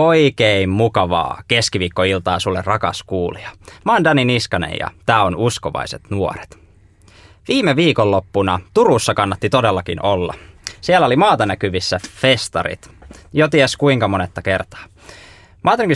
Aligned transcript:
Oikein 0.00 0.68
mukavaa 0.68 1.42
keskiviikkoiltaa 1.48 2.38
sulle 2.38 2.62
rakas 2.66 3.02
kuulija. 3.02 3.50
Mä 3.84 3.92
oon 3.92 4.04
Dani 4.04 4.24
Niskanen 4.24 4.76
ja 4.80 4.90
tää 5.06 5.22
on 5.22 5.36
Uskovaiset 5.36 6.02
nuoret. 6.10 6.58
Viime 7.48 7.76
viikonloppuna 7.76 8.60
Turussa 8.74 9.14
kannatti 9.14 9.48
todellakin 9.50 10.02
olla. 10.02 10.34
Siellä 10.80 11.06
oli 11.06 11.16
maata 11.16 11.46
näkyvissä 11.46 12.00
festarit. 12.20 12.90
Jo 13.32 13.48
ties 13.48 13.76
kuinka 13.76 14.08
monetta 14.08 14.42
kertaa. 14.42 14.84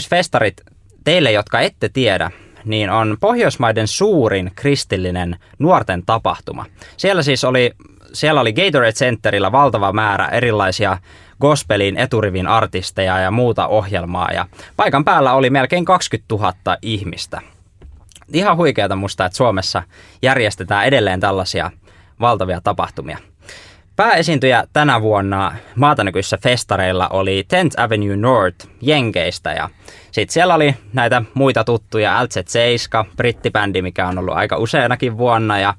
festarit 0.09 0.61
teille, 1.03 1.31
jotka 1.31 1.59
ette 1.59 1.89
tiedä, 1.89 2.31
niin 2.65 2.89
on 2.89 3.17
Pohjoismaiden 3.19 3.87
suurin 3.87 4.51
kristillinen 4.55 5.39
nuorten 5.59 6.03
tapahtuma. 6.05 6.65
Siellä 6.97 7.23
siis 7.23 7.43
oli, 7.43 7.71
siellä 8.15 8.41
oli 8.41 8.53
Gatorade 8.53 8.91
Centerillä 8.91 9.51
valtava 9.51 9.93
määrä 9.93 10.27
erilaisia 10.27 10.97
gospelin 11.41 11.97
eturivin 11.97 12.47
artisteja 12.47 13.19
ja 13.19 13.31
muuta 13.31 13.67
ohjelmaa. 13.67 14.31
Ja 14.33 14.45
paikan 14.77 15.05
päällä 15.05 15.33
oli 15.33 15.49
melkein 15.49 15.85
20 15.85 16.35
000 16.35 16.53
ihmistä. 16.81 17.41
Ihan 18.33 18.57
huikeata 18.57 18.95
musta, 18.95 19.25
että 19.25 19.37
Suomessa 19.37 19.83
järjestetään 20.21 20.85
edelleen 20.85 21.19
tällaisia 21.19 21.71
valtavia 22.19 22.61
tapahtumia. 22.61 23.17
Pääesiintyjä 23.95 24.63
tänä 24.73 25.01
vuonna 25.01 25.55
maatanäkyissä 25.75 26.37
festareilla 26.37 27.07
oli 27.07 27.47
10th 27.53 27.83
Avenue 27.83 28.15
North 28.15 28.67
Jenkeistä 28.81 29.53
ja 29.53 29.69
sitten 30.11 30.33
siellä 30.33 30.55
oli 30.55 30.75
näitä 30.93 31.21
muita 31.33 31.63
tuttuja, 31.63 32.23
LZ7, 32.23 33.09
brittibändi, 33.17 33.81
mikä 33.81 34.07
on 34.07 34.17
ollut 34.17 34.35
aika 34.35 34.57
useenakin 34.57 35.17
vuonna 35.17 35.59
ja 35.59 35.73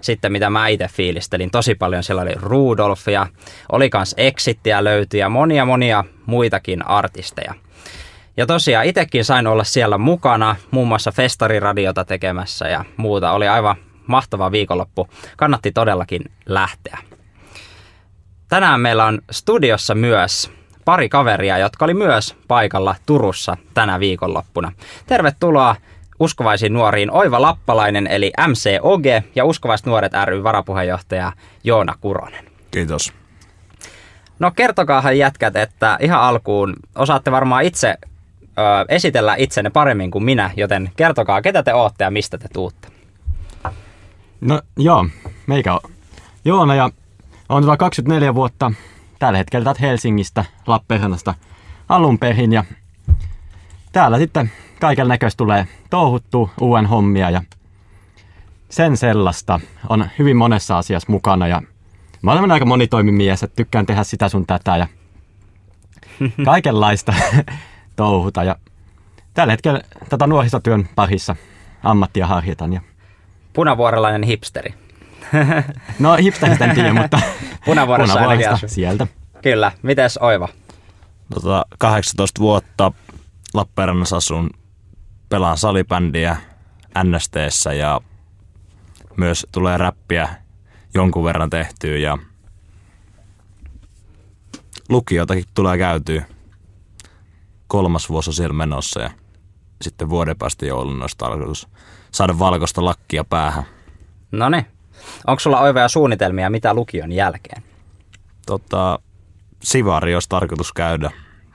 sitten 0.00 0.32
mitä 0.32 0.50
mä 0.50 0.68
itse 0.68 0.88
fiilistelin 0.88 1.50
tosi 1.50 1.74
paljon, 1.74 2.02
siellä 2.02 2.22
oli 2.22 2.34
Rudolf 2.36 3.08
ja 3.08 3.26
oli 3.72 3.90
kans 3.90 4.14
Exittiä 4.18 4.84
löytyi 4.84 5.20
ja 5.20 5.28
monia 5.28 5.64
monia 5.64 6.04
muitakin 6.26 6.86
artisteja. 6.86 7.54
Ja 8.36 8.46
tosiaan 8.46 8.86
itsekin 8.86 9.24
sain 9.24 9.46
olla 9.46 9.64
siellä 9.64 9.98
mukana, 9.98 10.56
muun 10.70 10.88
muassa 10.88 11.12
festariradiota 11.12 12.04
tekemässä 12.04 12.68
ja 12.68 12.84
muuta. 12.96 13.32
Oli 13.32 13.48
aivan 13.48 13.76
mahtava 14.06 14.52
viikonloppu. 14.52 15.08
Kannatti 15.36 15.72
todellakin 15.72 16.22
lähteä. 16.46 16.98
Tänään 18.52 18.80
meillä 18.80 19.04
on 19.04 19.18
studiossa 19.30 19.94
myös 19.94 20.50
pari 20.84 21.08
kaveria, 21.08 21.58
jotka 21.58 21.84
oli 21.84 21.94
myös 21.94 22.36
paikalla 22.48 22.94
Turussa 23.06 23.56
tänä 23.74 24.00
viikonloppuna. 24.00 24.72
Tervetuloa 25.06 25.76
uskovaisiin 26.20 26.72
nuoriin 26.72 27.10
Oiva 27.10 27.42
Lappalainen 27.42 28.06
eli 28.06 28.32
MC 28.46 28.78
Oge 28.82 29.24
ja 29.34 29.44
Uskovaiset 29.44 29.86
nuoret 29.86 30.12
ry 30.24 30.42
varapuheenjohtaja 30.42 31.32
Joona 31.64 31.94
Kuronen. 32.00 32.44
Kiitos. 32.70 33.12
No 34.38 34.50
kertokaahan 34.50 35.18
jätkät, 35.18 35.56
että 35.56 35.96
ihan 36.00 36.20
alkuun 36.20 36.76
osaatte 36.94 37.32
varmaan 37.32 37.64
itse 37.64 37.94
ö, 38.44 38.60
esitellä 38.88 39.34
itsenne 39.38 39.70
paremmin 39.70 40.10
kuin 40.10 40.24
minä, 40.24 40.50
joten 40.56 40.92
kertokaa, 40.96 41.42
ketä 41.42 41.62
te 41.62 41.74
ootte 41.74 42.04
ja 42.04 42.10
mistä 42.10 42.38
te 42.38 42.48
tuutte. 42.52 42.88
No 44.40 44.60
joo, 44.76 45.06
meikä 45.46 45.72
on 45.74 45.80
Joona 46.44 46.74
ja 46.74 46.90
on 47.52 47.78
24 47.78 48.34
vuotta 48.34 48.72
tällä 49.18 49.38
hetkellä 49.38 49.64
täältä 49.64 49.80
Helsingistä, 49.80 50.44
Lappeenrannasta 50.66 51.34
alun 51.88 52.18
perin 52.18 52.52
ja 52.52 52.64
täällä 53.92 54.18
sitten 54.18 54.52
kaiken 54.80 55.08
näköistä 55.08 55.38
tulee 55.38 55.66
touhuttu 55.90 56.50
uuden 56.60 56.86
hommia 56.86 57.30
ja 57.30 57.42
sen 58.68 58.96
sellaista 58.96 59.60
on 59.88 60.06
hyvin 60.18 60.36
monessa 60.36 60.78
asiassa 60.78 61.12
mukana 61.12 61.48
ja 61.48 61.62
mä 62.22 62.32
olen 62.32 62.50
aika 62.50 62.64
monitoimimies, 62.64 63.42
että 63.42 63.56
tykkään 63.56 63.86
tehdä 63.86 64.04
sitä 64.04 64.28
sun 64.28 64.46
tätä 64.46 64.76
ja 64.76 64.86
kaikenlaista 66.44 67.14
touhuta 67.96 68.44
ja 68.44 68.56
tällä 69.34 69.52
hetkellä 69.52 69.80
tätä 70.08 70.26
nuorisotyön 70.26 70.88
parissa 70.94 71.36
ammattia 71.82 72.26
harjoitan. 72.26 72.72
Ja... 72.72 72.80
Punavuorelainen 73.52 74.22
hipsteri. 74.22 74.81
No 75.98 76.16
hipsteristä 76.16 76.64
en 76.64 76.74
tiedä, 76.74 76.92
mutta 76.92 77.20
Punavuoressa, 77.64 78.18
Punavuoresta 78.18 78.68
sieltä. 78.68 79.06
Kyllä. 79.42 79.72
Mites 79.82 80.18
Oiva? 80.18 80.48
Tota, 81.34 81.66
18 81.78 82.40
vuotta 82.40 82.92
Lappeenrannassa 83.54 84.16
asun, 84.16 84.50
pelaan 85.28 85.58
salibändiä 85.58 86.36
NSTssä 87.04 87.72
ja 87.72 88.00
myös 89.16 89.46
tulee 89.52 89.78
räppiä 89.78 90.28
jonkun 90.94 91.24
verran 91.24 91.50
tehtyä 91.50 91.98
ja 91.98 92.18
lukiotakin 94.88 95.44
tulee 95.54 95.78
käytyä. 95.78 96.24
Kolmas 97.66 98.08
vuosi 98.08 98.30
on 98.30 98.34
siellä 98.34 98.54
menossa 98.54 99.00
ja 99.00 99.10
sitten 99.82 100.10
vuoden 100.10 100.36
päästä 100.36 100.66
joulunnoista 100.66 101.24
tarkoitus 101.24 101.68
saada 102.12 102.38
valkoista 102.38 102.84
lakkia 102.84 103.24
päähän. 103.24 103.64
No 104.32 104.48
niin. 104.48 104.66
Onko 105.26 105.40
sulla 105.40 105.60
oivia 105.60 105.88
suunnitelmia 105.88 106.50
mitä 106.50 106.74
lukion 106.74 107.12
jälkeen? 107.12 107.62
Tota, 108.46 108.98
Sivari 109.62 110.14
olisi 110.14 110.28
tarkoitus 110.28 110.72
käydä. 110.72 111.10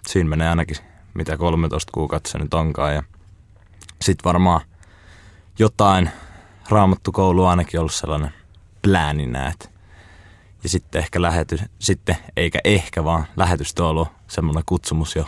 Siinä 0.08 0.30
menee 0.30 0.50
ainakin 0.50 0.78
mitä 1.14 1.38
13 1.38 1.92
kuukautta 1.92 2.30
se 2.30 2.38
nyt 2.38 2.54
onkaan. 2.54 2.96
Ja 2.96 3.04
sitten 4.02 4.24
varmaan 4.24 4.62
jotain 5.60 6.10
raamattu 6.70 7.12
koulu 7.12 7.46
ainakin 7.46 7.80
ollut 7.80 7.94
sellainen 7.94 8.34
plääninä, 8.82 9.48
että 9.48 9.70
ja 10.64 10.70
sitten 10.70 11.00
ehkä 11.00 11.22
lähety, 11.22 11.58
sitten 11.80 12.18
eikä 12.38 12.60
ehkä 12.64 13.04
vaan 13.04 13.26
lähetystä 13.36 13.84
on 13.84 13.90
ollut 13.90 14.08
semmoinen 14.28 14.64
kutsumus 14.66 15.16
jo 15.16 15.26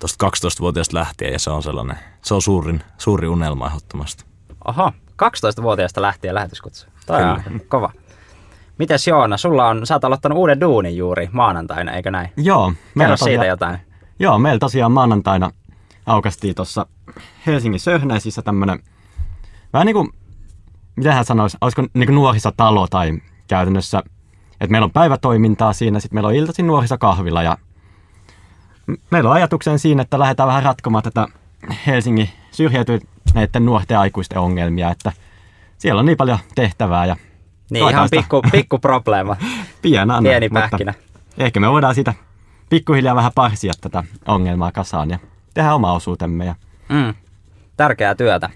tuosta 0.00 0.26
12-vuotiaasta 0.26 0.98
lähtien 0.98 1.32
ja 1.32 1.38
se 1.38 1.50
on 1.50 1.62
sellainen, 1.62 1.98
se 2.22 2.34
on 2.34 2.42
suurin, 2.42 2.82
suuri 2.98 3.28
unelma 3.28 3.66
ehdottomasti. 3.66 4.24
Aha, 4.64 4.92
12-vuotiaasta 5.22 6.02
lähtien 6.02 6.34
lähetyskutsu. 6.34 6.86
Toi 7.06 7.22
on 7.22 7.42
kova. 7.68 7.92
Mites 8.78 9.06
Joona, 9.06 9.36
sulla 9.36 9.68
on, 9.68 9.86
sä 9.86 9.94
oot 9.94 10.04
aloittanut 10.04 10.38
uuden 10.38 10.60
duunin 10.60 10.96
juuri 10.96 11.28
maanantaina, 11.32 11.92
eikö 11.92 12.10
näin? 12.10 12.30
Joo. 12.36 12.72
Kerro 12.98 13.16
siitä 13.16 13.30
tosiaan, 13.30 13.48
jotain. 13.48 13.78
Joo, 14.18 14.38
meillä 14.38 14.58
tosiaan 14.58 14.92
maanantaina 14.92 15.50
aukastiin 16.06 16.54
tuossa 16.54 16.86
Helsingin 17.46 17.80
Söhnäisissä 17.80 18.42
tämmönen, 18.42 18.78
vähän 19.72 19.86
niin 19.86 19.94
kuin, 19.94 20.08
mitä 20.96 21.14
hän 21.14 21.24
sanoisi, 21.24 21.56
olisiko 21.60 21.82
niin 21.94 22.06
kuin 22.06 22.14
nuorisotalo 22.14 22.86
tai 22.86 23.12
käytännössä, 23.48 24.02
että 24.60 24.70
meillä 24.70 24.84
on 24.84 24.92
päivätoimintaa 24.92 25.72
siinä, 25.72 26.00
sitten 26.00 26.16
meillä 26.16 26.28
on 26.28 26.34
iltaisin 26.34 26.66
nuorisokahvila 26.66 27.42
ja 27.42 27.58
meillä 29.10 29.30
on 29.30 29.36
ajatuksen 29.36 29.78
siinä, 29.78 30.02
että 30.02 30.18
lähdetään 30.18 30.46
vähän 30.46 30.62
ratkomaan 30.62 31.04
tätä 31.04 31.28
Helsingin 31.86 32.30
syrjäytyneiden 33.34 33.66
nuorten 33.66 33.98
aikuisten 33.98 34.38
ongelmia, 34.38 34.90
että 34.90 35.12
siellä 35.78 35.98
on 35.98 36.06
niin 36.06 36.16
paljon 36.16 36.38
tehtävää 36.54 37.06
ja 37.06 37.16
niin 37.70 37.90
ihan 37.90 38.08
pikku, 38.10 38.42
pikku 38.52 38.78
probleema. 38.78 39.36
Pienana, 39.82 40.22
Pieni 40.22 40.48
pähkinä. 40.48 40.94
Ehkä 41.38 41.60
me 41.60 41.70
voidaan 41.70 41.94
sitä 41.94 42.14
pikkuhiljaa 42.70 43.14
vähän 43.14 43.32
parsia 43.34 43.72
tätä 43.80 44.04
ongelmaa 44.28 44.72
kasaan 44.72 45.10
ja 45.10 45.18
tehdä 45.54 45.74
oma 45.74 45.92
osuutemme. 45.92 46.44
Ja... 46.44 46.54
Mm, 46.88 47.14
tärkeää 47.76 48.14
työtä. 48.14 48.50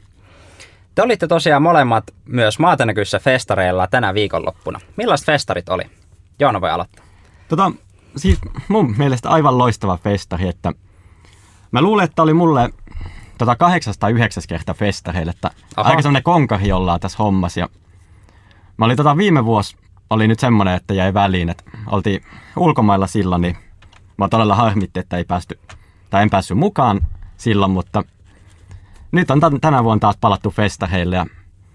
Te 0.94 1.02
olitte 1.02 1.26
tosiaan 1.26 1.62
molemmat 1.62 2.04
myös 2.24 2.58
maatanäkyissä 2.58 3.18
festareilla 3.18 3.86
tänä 3.86 4.14
viikonloppuna. 4.14 4.80
Millaiset 4.96 5.26
festarit 5.26 5.68
oli? 5.68 5.82
Joona 6.38 6.60
voi 6.60 6.70
aloittaa. 6.70 7.04
Tota, 7.48 7.72
siis 8.16 8.38
mun 8.68 8.94
mielestä 8.98 9.28
aivan 9.28 9.58
loistava 9.58 9.96
festari, 9.96 10.48
että 10.48 10.72
mä 11.70 11.82
luulen, 11.82 12.04
että 12.04 12.22
oli 12.22 12.34
mulle 12.34 12.70
tota 13.38 13.56
8 13.56 13.94
tai 14.00 14.12
9 14.12 14.42
kertaa 14.48 14.74
festareille, 14.74 15.30
että 15.30 15.50
Aha. 15.76 15.90
aika 15.90 16.02
semmoinen 16.02 16.22
konkari 16.22 16.72
ollaan 16.72 17.00
tässä 17.00 17.18
hommassa. 17.18 17.60
Ja 17.60 17.68
mä 18.76 18.84
olin 18.84 18.96
tota 18.96 19.16
viime 19.16 19.44
vuosi 19.44 19.76
oli 20.10 20.28
nyt 20.28 20.40
semmoinen, 20.40 20.74
että 20.74 20.94
jäi 20.94 21.14
väliin, 21.14 21.48
että 21.48 21.64
oltiin 21.86 22.22
ulkomailla 22.56 23.06
silloin, 23.06 23.42
niin 23.42 23.56
mä 24.16 24.28
todella 24.28 24.54
harmitti, 24.54 25.00
että 25.00 25.16
ei 25.16 25.24
päästy, 25.24 25.60
tai 26.10 26.22
en 26.22 26.30
päässyt 26.30 26.58
mukaan 26.58 27.06
silloin, 27.36 27.70
mutta 27.70 28.04
nyt 29.12 29.30
on 29.30 29.40
tänä 29.60 29.84
vuonna 29.84 30.00
taas 30.00 30.16
palattu 30.20 30.50
festareille 30.50 31.16
ja 31.16 31.26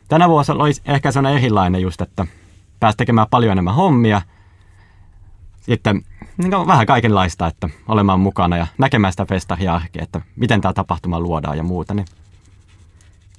tänä 0.07 0.29
vuosi 0.29 0.51
oli 0.51 0.71
ehkä 0.85 1.11
sellainen 1.11 1.43
erilainen 1.43 1.81
just, 1.81 2.01
että 2.01 2.25
pääsi 2.79 2.97
tekemään 2.97 3.27
paljon 3.29 3.51
enemmän 3.51 3.75
hommia. 3.75 4.21
Sitten 5.61 6.03
niin 6.37 6.67
vähän 6.67 6.85
kaikenlaista, 6.85 7.47
että 7.47 7.69
olemaan 7.87 8.19
mukana 8.19 8.57
ja 8.57 8.67
näkemään 8.77 9.13
sitä 9.13 9.25
festaria 9.25 9.75
arkea, 9.75 10.03
että 10.03 10.21
miten 10.35 10.61
tämä 10.61 10.73
tapahtuma 10.73 11.19
luodaan 11.19 11.57
ja 11.57 11.63
muuta. 11.63 11.93
Niin. 11.93 12.05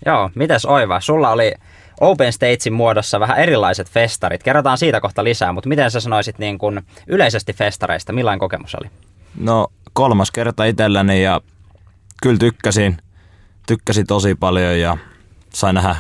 Joo, 0.07 0.31
mites 0.35 0.65
Oiva? 0.65 1.01
Sulla 1.01 1.31
oli 1.31 1.55
Open 2.01 2.33
Stagein 2.33 2.73
muodossa 2.73 3.21
vähän 3.21 3.39
erilaiset 3.39 3.91
festarit. 3.91 4.43
Kerrotaan 4.43 4.79
siitä 4.79 5.01
kohta 5.01 5.25
lisää, 5.25 5.53
mutta 5.53 5.69
miten 5.69 5.91
sä 5.91 6.01
sanoisit 6.01 6.39
niin 6.39 6.59
kuin 6.59 6.83
yleisesti 7.07 7.53
festareista? 7.53 8.13
Millainen 8.13 8.39
kokemus 8.39 8.75
oli? 8.75 8.91
No 9.41 9.69
kolmas 9.93 10.31
kerta 10.31 10.65
itselläni 10.65 11.23
ja 11.23 11.41
kyllä 12.23 12.39
tykkäsin, 12.39 12.97
tykkäsin 13.67 14.07
tosi 14.07 14.35
paljon 14.35 14.81
ja 14.81 14.97
sain 15.51 15.75
nähdä 15.75 15.97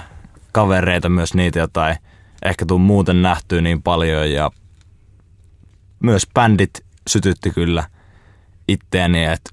kavereita 0.52 1.08
myös 1.08 1.34
niitä, 1.34 1.58
jotain 1.58 1.96
ehkä 2.44 2.66
tuu 2.66 2.78
muuten 2.78 3.22
nähtyä 3.22 3.60
niin 3.60 3.82
paljon 3.82 4.32
ja 4.32 4.50
myös 6.04 6.26
bändit 6.34 6.84
sytytti 7.10 7.50
kyllä 7.50 7.84
itteeni, 8.68 9.24
että 9.24 9.50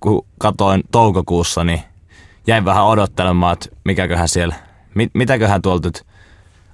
kun 0.00 0.26
katoin 0.38 0.82
toukokuussa, 0.92 1.64
niin 1.64 1.80
jäin 2.46 2.64
vähän 2.64 2.84
odottelemaan, 2.84 3.52
että 3.52 3.68
mikäköhän 3.84 4.28
siellä, 4.28 4.54
mit, 4.94 5.10
mitäköhän 5.14 5.62
tuolta 5.62 5.88
nyt 5.88 6.06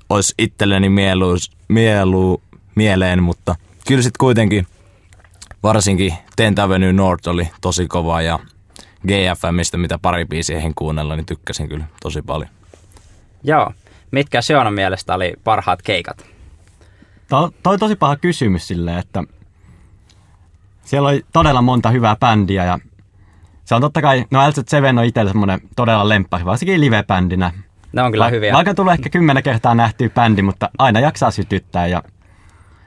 olisi 0.09 0.35
itselleni 0.39 0.89
mielu, 0.89 1.35
mielu, 1.69 2.43
mieleen, 2.75 3.23
mutta 3.23 3.55
kyllä 3.87 4.03
sitten 4.03 4.19
kuitenkin 4.21 4.67
varsinkin 5.63 6.15
Tent 6.37 6.59
Avenue 6.59 6.93
North 6.93 7.29
oli 7.29 7.49
tosi 7.61 7.87
kova 7.87 8.23
ja 8.23 8.39
GFMistä, 9.07 9.79
mitä 9.79 9.99
pari 9.99 10.25
biisiä 10.25 10.61
kuunnella, 10.75 11.17
niin 11.17 11.27
tykkäsin 11.27 11.69
kyllä 11.69 11.85
tosi 12.03 12.23
paljon. 12.23 12.51
Joo. 13.43 13.73
Mitkä 14.11 14.43
Seonan 14.43 14.75
mielestä 14.75 15.15
oli 15.15 15.33
parhaat 15.45 15.83
keikat? 15.83 16.32
Tuo 17.33 17.51
on 17.73 17.79
tosi 17.79 17.97
paha 17.97 18.17
kysymys 18.17 18.69
silleen, 18.69 18.99
että 18.99 19.25
siellä 20.85 21.09
oli 21.09 21.25
todella 21.33 21.63
monta 21.63 21.91
hyvää 21.91 22.17
bändiä 22.17 22.65
ja 22.65 22.79
se 23.65 23.75
on 23.75 23.81
totta 23.81 24.03
kai, 24.03 24.25
no 24.31 24.47
Elset 24.47 24.69
Seven 24.69 24.99
on 24.99 25.05
itsellä 25.05 25.31
semmoinen 25.31 25.61
todella 25.77 26.09
lemppari, 26.09 26.45
varsinkin 26.45 26.81
live-bändinä. 26.81 27.53
Ne 27.93 28.03
on 28.03 28.13
kyllä 28.13 28.25
Va- 28.25 28.31
hyviä. 28.31 28.53
Vaikka 28.53 28.75
tulee 28.75 28.93
ehkä 28.95 29.11
kymmenen 29.11 29.43
kertaa 29.43 29.75
nähtyä 29.75 30.11
bändi, 30.11 30.43
mutta 30.43 30.71
aina 30.79 31.01
jaksaa 31.01 31.31
sytyttää 31.31 31.87
ja 31.87 32.03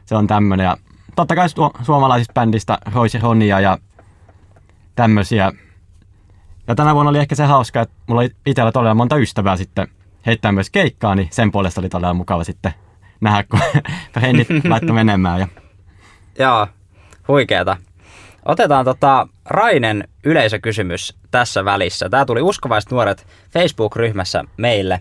se 0.06 0.16
on 0.16 0.28
tämmöinen. 0.28 0.64
Ja 0.64 0.78
totta 1.16 1.36
kai 1.36 1.48
su- 1.48 1.84
suomalaisista 1.84 2.34
bändistä 2.34 2.78
Roisi 2.94 3.20
Ronia 3.20 3.60
ja 3.60 3.78
tämmöisiä. 4.96 5.52
Ja 6.68 6.76
tänä 6.76 6.94
vuonna 6.94 7.10
oli 7.10 7.20
ehkä 7.20 7.36
se 7.36 7.46
hauska, 7.46 7.82
että 7.82 7.96
mulla 8.08 8.22
oli 8.22 8.30
itsellä 8.46 8.72
todella 8.72 8.96
monta 8.96 9.18
ystävää 9.18 9.58
sitten 9.58 9.88
heittää 10.26 10.52
myös 10.52 10.70
keikkaa, 10.70 11.16
niin 11.16 11.28
sen 11.32 11.52
puolesta 11.52 11.82
oli 11.82 11.90
todella 11.90 12.14
mukava 12.14 12.44
sitten 12.44 12.74
nähdä, 13.25 13.44
kun 13.44 13.60
frendit 14.13 14.48
laittoi 14.69 14.95
menemään. 14.95 15.39
Ja... 15.39 15.48
Joo, 16.39 16.68
huikeeta. 17.27 17.77
Otetaan 18.45 18.86
tota 18.86 19.27
Rainen 19.45 20.07
yleisökysymys 20.24 21.18
tässä 21.31 21.66
välissä. 21.66 22.10
Tämä 22.10 22.25
tuli 22.25 22.42
Uskovaiset 22.42 22.92
nuoret 22.92 23.27
Facebook-ryhmässä 23.54 24.44
meille. 24.57 25.00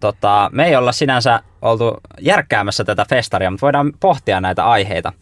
Tota, 0.00 0.50
me 0.52 0.66
ei 0.66 0.76
olla 0.76 0.92
sinänsä 0.92 1.40
oltu 1.62 2.00
järkkäämässä 2.20 2.84
tätä 2.84 3.06
festaria, 3.08 3.50
mutta 3.50 3.64
voidaan 3.64 3.92
pohtia 4.00 4.40
näitä 4.40 4.64
aiheita. 4.64 5.12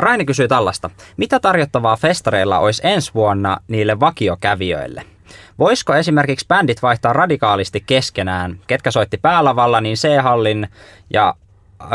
Raini 0.00 0.24
kysyy 0.24 0.48
tällaista. 0.48 0.90
Mitä 1.16 1.40
tarjottavaa 1.40 1.96
festareilla 1.96 2.58
olisi 2.58 2.82
ensi 2.84 3.14
vuonna 3.14 3.56
niille 3.68 4.00
vakiokävijöille? 4.00 5.04
Voisiko 5.58 5.94
esimerkiksi 5.94 6.46
bändit 6.48 6.82
vaihtaa 6.82 7.12
radikaalisti 7.12 7.82
keskenään, 7.86 8.58
ketkä 8.66 8.90
soitti 8.90 9.18
päälavalla, 9.18 9.80
niin 9.80 9.96
C-hallin 9.96 10.68
ja 11.10 11.34
öö, 11.82 11.88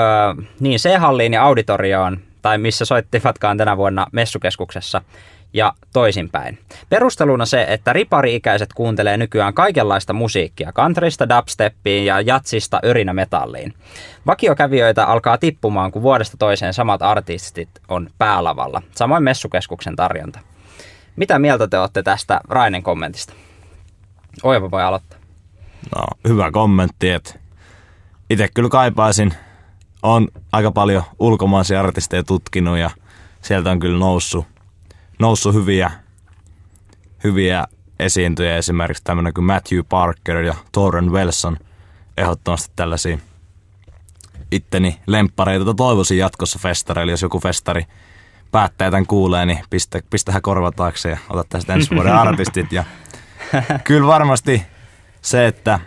niin 0.59 0.79
C-halliin 0.79 1.33
ja 1.33 1.43
auditorioon, 1.43 2.17
tai 2.41 2.57
missä 2.57 2.85
soittivatkaan 2.85 3.57
tänä 3.57 3.77
vuonna 3.77 4.07
messukeskuksessa, 4.11 5.01
ja 5.53 5.73
toisinpäin. 5.93 6.59
Perusteluna 6.89 7.45
se, 7.45 7.65
että 7.69 7.93
ripari-ikäiset 7.93 8.73
kuuntelee 8.73 9.17
nykyään 9.17 9.53
kaikenlaista 9.53 10.13
musiikkia, 10.13 10.71
countrysta 10.71 11.29
dubsteppiin 11.29 12.05
ja 12.05 12.21
jatsista 12.21 12.79
örinämetalliin. 12.85 13.73
Vakiokävijöitä 14.27 15.05
alkaa 15.05 15.37
tippumaan, 15.37 15.91
kun 15.91 16.01
vuodesta 16.01 16.37
toiseen 16.37 16.73
samat 16.73 17.01
artistit 17.01 17.69
on 17.87 18.09
päälavalla, 18.17 18.81
samoin 18.95 19.23
messukeskuksen 19.23 19.95
tarjonta. 19.95 20.39
Mitä 21.15 21.39
mieltä 21.39 21.67
te 21.67 21.79
olette 21.79 22.03
tästä 22.03 22.41
Rainen 22.49 22.83
kommentista? 22.83 23.33
Oiva 24.43 24.71
voi 24.71 24.83
aloittaa. 24.83 25.19
No, 25.95 26.03
hyvä 26.27 26.51
kommentti, 26.51 27.09
että 27.09 27.33
itse 28.29 28.47
kyllä 28.53 28.69
kaipaisin. 28.69 29.33
on 30.03 30.27
aika 30.51 30.71
paljon 30.71 31.03
ulkomaisia 31.19 31.79
artisteja 31.79 32.23
tutkinut 32.23 32.77
ja 32.77 32.89
sieltä 33.41 33.71
on 33.71 33.79
kyllä 33.79 33.99
noussut, 33.99 34.45
noussut 35.19 35.55
hyviä, 35.55 35.91
hyviä 37.23 37.65
esiintyjä. 37.99 38.57
Esimerkiksi 38.57 39.03
tämmöinen 39.03 39.33
kuin 39.33 39.45
Matthew 39.45 39.79
Parker 39.89 40.37
ja 40.37 40.55
Torren 40.71 41.11
Wilson. 41.11 41.57
Ehdottomasti 42.17 42.73
tällaisia 42.75 43.17
itteni 44.51 44.99
lemppareita, 45.07 45.73
toivoisin 45.73 46.17
jatkossa 46.17 46.59
festareilla, 46.59 47.11
jos 47.11 47.21
joku 47.21 47.39
festari 47.39 47.85
päättää 48.53 48.91
tämän 48.91 49.07
kuulee, 49.07 49.45
niin 49.45 49.59
pistä, 49.69 49.99
pistähän 50.09 50.41
korva 50.41 50.71
taakse 50.71 51.09
ja 51.09 51.17
ota 51.29 51.43
tästä 51.49 51.73
ensi 51.73 51.95
vuoden 51.95 52.13
artistit. 52.13 52.71
Ja 52.71 52.83
kyllä 53.83 54.07
varmasti 54.07 54.63
se, 55.21 55.47
että 55.47 55.79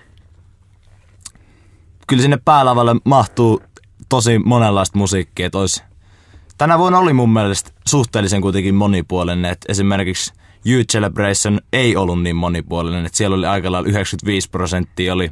kyllä 2.06 2.22
sinne 2.22 2.38
päälavalle 2.44 2.94
mahtuu 3.04 3.62
tosi 4.08 4.38
monenlaista 4.38 4.98
musiikkia. 4.98 5.46
Että 5.46 5.58
olisi, 5.58 5.82
tänä 6.58 6.78
vuonna 6.78 6.98
oli 6.98 7.12
mun 7.12 7.32
mielestä 7.32 7.70
suhteellisen 7.88 8.40
kuitenkin 8.40 8.74
monipuolinen. 8.74 9.52
Että 9.52 9.66
esimerkiksi 9.68 10.32
Youth 10.66 10.86
Celebration 10.92 11.60
ei 11.72 11.96
ollut 11.96 12.22
niin 12.22 12.36
monipuolinen. 12.36 13.06
Että 13.06 13.18
siellä 13.18 13.36
oli 13.36 13.46
aika 13.46 13.72
lailla 13.72 13.88
95 13.88 14.50
prosenttia 14.50 15.12
oli, 15.12 15.30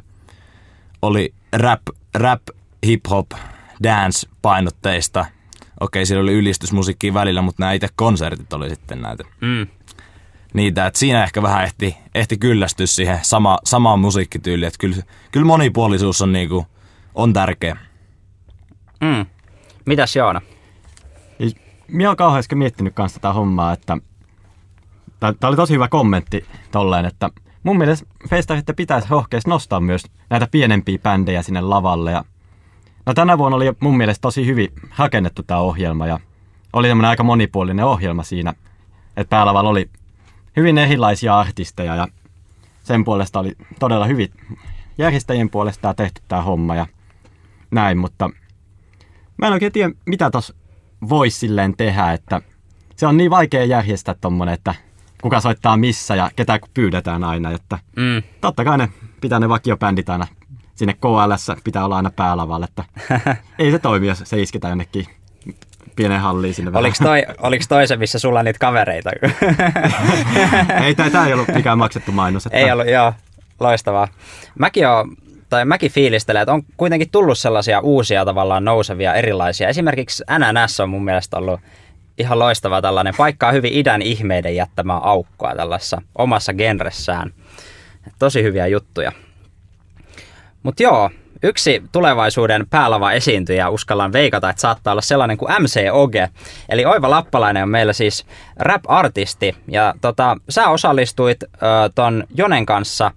oli 1.01 1.33
rap, 1.53 1.81
rap, 2.13 2.41
hip-hop, 2.85 3.37
dance 3.83 4.27
painotteista. 4.41 5.25
Okei, 5.79 6.05
siellä 6.05 6.23
oli 6.23 6.33
ylistysmusiikkia 6.33 7.13
välillä, 7.13 7.41
mutta 7.41 7.63
nämä 7.63 7.73
itse 7.73 7.87
konsertit 7.95 8.53
oli 8.53 8.69
sitten 8.69 9.01
näitä. 9.01 9.23
Mm 9.41 9.67
niitä, 10.55 10.85
että 10.85 10.99
siinä 10.99 11.23
ehkä 11.23 11.41
vähän 11.41 11.63
ehti, 11.63 11.97
ehti 12.15 12.37
kyllästyä 12.37 12.85
siihen 12.85 13.19
sama, 13.21 13.57
samaan 13.63 13.99
musiikkityyliin, 13.99 14.67
että 14.67 14.77
kyllä, 14.79 14.95
kyllä 15.31 15.45
monipuolisuus 15.45 16.21
on, 16.21 16.33
niinku, 16.33 16.65
on 17.15 17.33
tärkeä. 17.33 17.77
Mm. 19.01 19.25
Mitäs 19.85 20.15
Joona? 20.15 20.41
Minä 21.87 22.09
olen 22.09 22.17
kauheasti 22.17 22.55
miettinyt 22.55 22.93
kanssa 22.93 23.19
tätä 23.19 23.33
hommaa, 23.33 23.73
että 23.73 23.97
tämä 25.19 25.33
oli 25.43 25.55
tosi 25.55 25.73
hyvä 25.73 25.87
kommentti 25.87 26.45
tolleen, 26.71 27.05
että 27.05 27.29
mun 27.63 27.77
mielestä 27.77 28.07
festarit 28.29 28.65
pitäisi 28.75 29.07
rohkeasti 29.09 29.49
nostaa 29.49 29.79
myös 29.79 30.03
näitä 30.29 30.47
pienempiä 30.51 30.99
bändejä 30.99 31.41
sinne 31.41 31.61
lavalle. 31.61 32.11
Ja 32.11 32.25
no 33.05 33.13
tänä 33.13 33.37
vuonna 33.37 33.55
oli 33.55 33.73
mun 33.79 33.97
mielestä 33.97 34.21
tosi 34.21 34.45
hyvin 34.45 34.73
rakennettu 34.97 35.43
tämä 35.43 35.59
ohjelma 35.59 36.07
ja 36.07 36.19
oli 36.73 36.87
semmoinen 36.87 37.09
aika 37.09 37.23
monipuolinen 37.23 37.85
ohjelma 37.85 38.23
siinä, 38.23 38.53
että 39.17 39.29
päälavalla 39.29 39.69
oli 39.69 39.89
hyvin 40.57 40.77
erilaisia 40.77 41.39
artisteja 41.39 41.95
ja 41.95 42.07
sen 42.83 43.05
puolesta 43.05 43.39
oli 43.39 43.55
todella 43.79 44.05
hyvin 44.05 44.29
järjestäjien 44.97 45.49
puolesta 45.49 45.93
tehty 45.93 46.21
tämä 46.27 46.41
homma 46.41 46.75
ja 46.75 46.87
näin, 47.71 47.97
mutta 47.97 48.29
mä 49.37 49.47
en 49.47 49.53
oikein 49.53 49.71
tiedä, 49.71 49.93
mitä 50.05 50.29
tuossa 50.31 50.53
voisi 51.09 51.39
silleen 51.39 51.77
tehdä, 51.77 52.11
että 52.11 52.41
se 52.95 53.07
on 53.07 53.17
niin 53.17 53.31
vaikea 53.31 53.65
järjestää 53.65 54.15
tommonen, 54.21 54.53
että 54.53 54.75
kuka 55.21 55.41
soittaa 55.41 55.77
missä 55.77 56.15
ja 56.15 56.31
ketä 56.35 56.59
pyydetään 56.73 57.23
aina, 57.23 57.51
että 57.51 57.79
mm. 57.95 58.23
totta 58.41 58.63
kai 58.63 58.77
ne 58.77 58.89
pitää 59.21 59.39
ne 59.39 59.49
vakiobändit 59.49 60.09
aina 60.09 60.27
sinne 60.75 60.93
KLS 60.93 61.51
pitää 61.63 61.85
olla 61.85 61.95
aina 61.95 62.11
päälavalla, 62.11 62.67
että 62.69 62.83
ei 63.59 63.71
se 63.71 63.79
toimi, 63.79 64.07
jos 64.07 64.21
se 64.23 64.41
isketään 64.41 64.71
jonnekin 64.71 65.05
pienen 65.95 66.19
halliin 66.19 66.53
sinne 66.53 66.71
oliko 66.73 66.95
toi, 67.03 67.25
oliko 67.41 67.65
toi 67.69 67.87
se, 67.87 67.97
missä 67.97 68.19
sulla 68.19 68.43
niitä 68.43 68.59
kavereita? 68.59 69.09
ei, 70.83 70.95
tämä 70.95 71.27
ei 71.27 71.33
ollut 71.33 71.47
mikään 71.55 71.77
maksettu 71.77 72.11
mainos. 72.11 72.45
Että... 72.45 72.57
Ei 72.57 72.71
ollut, 72.71 72.87
joo. 72.87 73.13
Loistavaa. 73.59 74.07
Mäkin 74.59 74.87
on 74.87 75.15
tai 75.49 75.65
mäkin 75.65 75.91
fiilistelen, 75.91 76.41
että 76.41 76.53
on 76.53 76.63
kuitenkin 76.77 77.09
tullut 77.09 77.37
sellaisia 77.37 77.79
uusia 77.79 78.25
tavallaan 78.25 78.65
nousevia 78.65 79.13
erilaisia. 79.13 79.69
Esimerkiksi 79.69 80.23
NNS 80.39 80.79
on 80.79 80.89
mun 80.89 81.05
mielestä 81.05 81.37
ollut 81.37 81.59
ihan 82.17 82.39
loistava 82.39 82.81
tällainen 82.81 83.13
paikkaa 83.17 83.51
hyvin 83.51 83.73
idän 83.73 84.01
ihmeiden 84.01 84.55
jättämää 84.55 84.97
aukkoa 84.97 85.55
tällaisessa 85.55 86.01
omassa 86.17 86.53
genressään. 86.53 87.33
Tosi 88.19 88.43
hyviä 88.43 88.67
juttuja. 88.67 89.11
Mutta 90.65 90.83
joo, 90.83 91.09
Yksi 91.43 91.83
tulevaisuuden 91.91 92.67
päälava 92.69 93.11
esiintyjä 93.11 93.69
uskallan 93.69 94.13
veikata, 94.13 94.49
että 94.49 94.61
saattaa 94.61 94.91
olla 94.91 95.01
sellainen 95.01 95.37
kuin 95.37 95.63
MC 95.63 95.79
Oge. 95.91 96.29
Eli 96.69 96.85
Oiva 96.85 97.09
Lappalainen 97.09 97.63
on 97.63 97.69
meillä 97.69 97.93
siis 97.93 98.25
rap-artisti. 98.55 99.55
Ja 99.67 99.93
tota, 100.01 100.37
sä 100.49 100.69
osallistuit 100.69 101.43
ö, 101.43 101.47
ton 101.95 102.23
Jonen 102.35 102.65
kanssa 102.65 103.11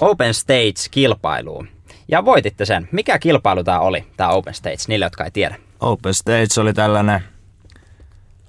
Open 0.00 0.34
Stage-kilpailuun. 0.34 1.68
Ja 2.08 2.24
voititte 2.24 2.64
sen. 2.64 2.88
Mikä 2.92 3.18
kilpailu 3.18 3.64
tämä 3.64 3.80
oli, 3.80 4.06
tämä 4.16 4.30
Open 4.30 4.54
Stage, 4.54 4.76
niille, 4.88 5.06
jotka 5.06 5.24
ei 5.24 5.30
tiedä? 5.30 5.56
Open 5.80 6.14
Stage 6.14 6.60
oli 6.60 6.72
tällainen 6.72 7.20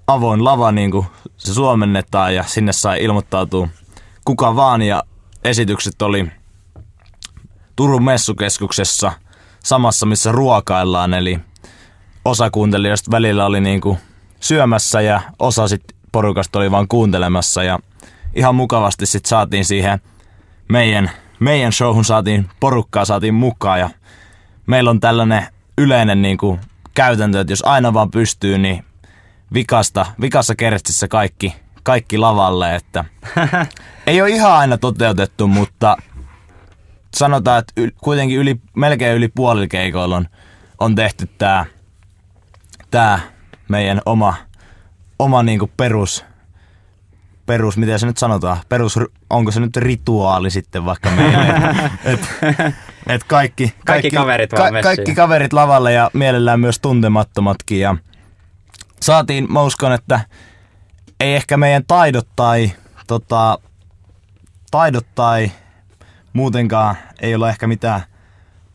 avoin 0.07 0.43
lava, 0.43 0.71
niin 0.71 0.91
kuin 0.91 1.05
se 1.37 1.53
suomennetaan, 1.53 2.35
ja 2.35 2.43
sinne 2.43 2.73
sai 2.73 3.03
ilmoittautua 3.03 3.67
kuka 4.25 4.55
vaan, 4.55 4.81
ja 4.81 5.03
esitykset 5.43 6.01
oli 6.01 6.27
Turun 7.75 8.03
messukeskuksessa 8.03 9.11
samassa, 9.63 10.05
missä 10.05 10.31
ruokaillaan, 10.31 11.13
eli 11.13 11.39
osa 12.25 12.49
kuuntelijoista 12.49 13.11
välillä 13.11 13.45
oli 13.45 13.61
niinku 13.61 13.97
syömässä 14.39 15.01
ja 15.01 15.21
osa 15.39 15.67
sit 15.67 15.83
porukasta 16.11 16.59
oli 16.59 16.71
vaan 16.71 16.87
kuuntelemassa. 16.87 17.63
Ja 17.63 17.79
ihan 18.35 18.55
mukavasti 18.55 19.05
sitten 19.05 19.29
saatiin 19.29 19.65
siihen 19.65 19.99
meidän, 20.69 21.11
meidän 21.39 21.73
showhun 21.73 22.05
saatiin 22.05 22.49
porukkaa, 22.59 23.05
saatiin 23.05 23.33
mukaan. 23.33 23.79
Ja 23.79 23.89
meillä 24.67 24.89
on 24.89 24.99
tällainen 24.99 25.47
yleinen 25.77 26.21
niinku 26.21 26.59
käytäntö, 26.93 27.41
että 27.41 27.53
jos 27.53 27.65
aina 27.65 27.93
vaan 27.93 28.11
pystyy, 28.11 28.57
niin 28.57 28.85
vikasta, 29.53 30.05
vikassa 30.21 30.55
kertsissä 30.55 31.07
kaikki, 31.07 31.55
kaikki 31.83 32.17
lavalle, 32.17 32.75
että 32.75 33.05
ei 34.07 34.21
ole 34.21 34.29
ihan 34.29 34.51
aina 34.51 34.77
toteutettu, 34.77 35.47
mutta 35.47 35.97
sanotaan, 37.15 37.59
että 37.59 37.73
yl, 37.77 37.91
kuitenkin 38.03 38.37
yli, 38.37 38.55
melkein 38.75 39.17
yli 39.17 39.27
puolilla 39.27 39.67
keikoilla 39.67 40.17
on, 40.17 40.27
on 40.79 40.95
tehty 40.95 41.29
tämä 41.37 41.65
tää 42.91 43.19
meidän 43.69 44.01
oma, 44.05 44.35
oma 45.19 45.43
niinku 45.43 45.71
perus, 45.77 46.25
perus, 47.45 47.77
miten 47.77 47.99
se 47.99 48.05
nyt 48.05 48.17
sanotaan, 48.17 48.57
perus, 48.69 48.99
onko 49.29 49.51
se 49.51 49.59
nyt 49.59 49.77
rituaali 49.77 50.51
sitten 50.51 50.85
vaikka 50.85 51.09
meille, 51.11 51.47
et, 52.05 52.19
et 53.07 53.23
kaikki, 53.23 53.27
kaikki, 53.27 53.75
kaikki, 53.85 54.09
kaverit 54.09 54.49
ka, 54.49 54.81
kaikki 54.83 55.15
kaverit 55.15 55.53
lavalle 55.53 55.93
ja 55.93 56.11
mielellään 56.13 56.59
myös 56.59 56.79
tuntemattomatkin 56.79 57.79
ja 57.79 57.95
saatiin, 59.01 59.53
mä 59.53 59.61
uskon, 59.61 59.93
että 59.93 60.19
ei 61.19 61.35
ehkä 61.35 61.57
meidän 61.57 61.83
taidot 61.87 62.27
tai, 62.35 62.71
tota, 63.07 63.59
taidot 64.71 65.05
tai 65.15 65.51
muutenkaan 66.33 66.95
ei 67.21 67.35
ole 67.35 67.49
ehkä 67.49 67.67
mitään 67.67 68.01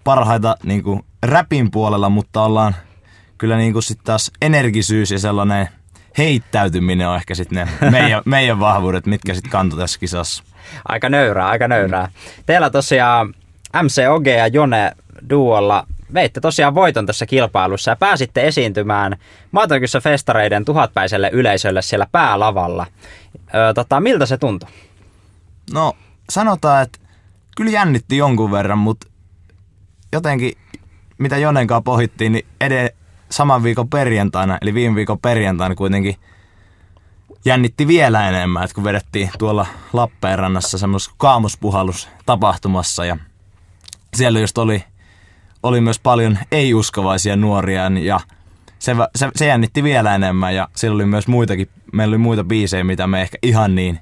parhaita 0.05 0.57
niin 0.63 0.83
kuin 0.83 1.05
räpin 1.23 1.71
puolella, 1.71 2.09
mutta 2.09 2.43
ollaan 2.43 2.77
kyllä 3.39 3.57
niin 3.57 3.73
kuin 3.73 3.83
sit 3.83 3.99
taas 4.05 4.31
energisyys 4.43 5.11
ja 5.11 5.19
sellainen 5.19 5.69
heittäytyminen 6.19 7.09
on 7.09 7.17
ehkä 7.17 7.35
sitten 7.35 7.69
ne 7.81 7.91
meidän, 7.91 8.23
meidän 8.25 8.61
vahvuudet, 8.61 9.07
mitkä 9.07 9.35
sitten 9.35 9.51
kantoi 9.53 9.79
tässä 9.79 10.01
kisassa. 10.01 10.45
Aika 10.89 11.09
nöyrää, 11.09 11.49
aika 11.49 11.69
nöyrää. 11.69 12.09
Teillä 12.47 12.71
tosiaan 12.71 13.35
MC 13.83 14.03
Oge 14.09 14.37
ja 14.37 14.47
Jone 14.47 14.93
duolla 15.31 15.87
veitte 16.15 16.41
tosiaan 16.41 16.75
voiton 16.75 17.07
tässä 17.07 17.27
kilpailussa 17.27 17.91
ja 17.91 17.97
pääsitte 17.97 18.47
esiintymään 18.47 19.17
Maatokyssä 19.53 20.01
festareiden 20.01 20.65
tuhatpäiselle 20.65 21.31
yleisölle 21.33 21.83
siellä 21.83 22.07
päälavalla. 22.13 22.87
Öö, 23.55 23.75
tota, 23.75 24.01
miltä 24.01 24.27
se 24.27 24.37
tuntui? 24.37 24.69
No 25.73 25.97
sanotaan, 26.31 26.83
että 26.83 26.99
kyllä 27.59 27.71
jännitti 27.71 28.17
jonkun 28.17 28.51
verran, 28.51 28.79
mutta 28.79 29.07
jotenkin 30.13 30.53
mitä 31.19 31.37
Jonenkaan 31.37 31.85
pohittiin, 31.85 32.33
niin 32.33 32.47
ed- 32.61 32.95
saman 33.31 33.63
viikon 33.63 33.89
perjantaina, 33.89 34.59
eli 34.63 34.75
viime 34.75 34.97
viikon 34.97 35.19
perjantaina 35.19 35.75
kuitenkin 35.75 36.17
jännitti 37.45 37.87
vielä 37.87 38.29
enemmän, 38.29 38.65
että 38.65 38.75
kun 38.75 38.85
vedettiin 38.85 39.31
tuolla 39.39 39.67
Lappeenrannassa 39.93 40.79
semmoisessa 40.79 41.15
kaamospuhallus 41.17 42.09
tapahtumassa 42.27 43.05
ja 43.05 43.17
siellä 44.17 44.41
just 44.41 44.59
oli, 44.59 44.85
oli 45.63 45.81
myös 45.81 45.99
paljon 45.99 46.39
ei-uskovaisia 46.53 47.37
nuoria 47.37 47.91
ja 48.01 48.21
se, 48.79 48.97
se, 49.17 49.29
se 49.37 49.47
jännitti 49.47 49.83
vielä 49.83 50.15
enemmän 50.15 50.55
ja 50.55 50.69
siellä 50.77 50.95
oli 50.95 51.07
myös 51.07 51.29
muitakin, 51.29 51.69
meillä 51.93 52.13
oli 52.13 52.19
muita 52.19 52.45
biisejä, 52.45 52.85
mitä 52.85 53.07
me 53.07 53.23
ehkä 53.23 53.39
ihan 53.43 53.75
niin 53.75 54.01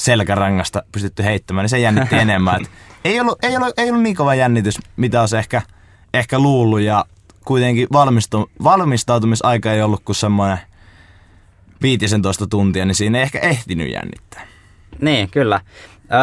selkärangasta 0.00 0.82
pystytty 0.92 1.24
heittämään, 1.24 1.64
niin 1.64 1.70
se 1.70 1.78
jännitti 1.78 2.16
enemmän. 2.26 2.60
Et 2.60 2.70
ei, 3.04 3.20
ollut, 3.20 3.44
ei, 3.44 3.56
ollut, 3.56 3.78
ei 3.78 3.90
ollut 3.90 4.02
niin 4.02 4.16
kova 4.16 4.34
jännitys, 4.34 4.78
mitä 4.96 5.20
olisi 5.20 5.36
ehkä, 5.36 5.62
ehkä 6.14 6.38
luullut 6.38 6.80
ja 6.80 7.04
kuitenkin 7.44 7.88
valmistu, 7.92 8.50
valmistautumisaika 8.64 9.72
ei 9.72 9.82
ollut 9.82 10.02
kuin 10.04 10.16
semmoinen 10.16 10.58
15 11.82 12.46
tuntia, 12.46 12.84
niin 12.84 12.94
siinä 12.94 13.18
ei 13.18 13.22
ehkä 13.22 13.38
ehtinyt 13.38 13.92
jännittää. 13.92 14.46
Niin, 15.00 15.30
kyllä. 15.30 15.60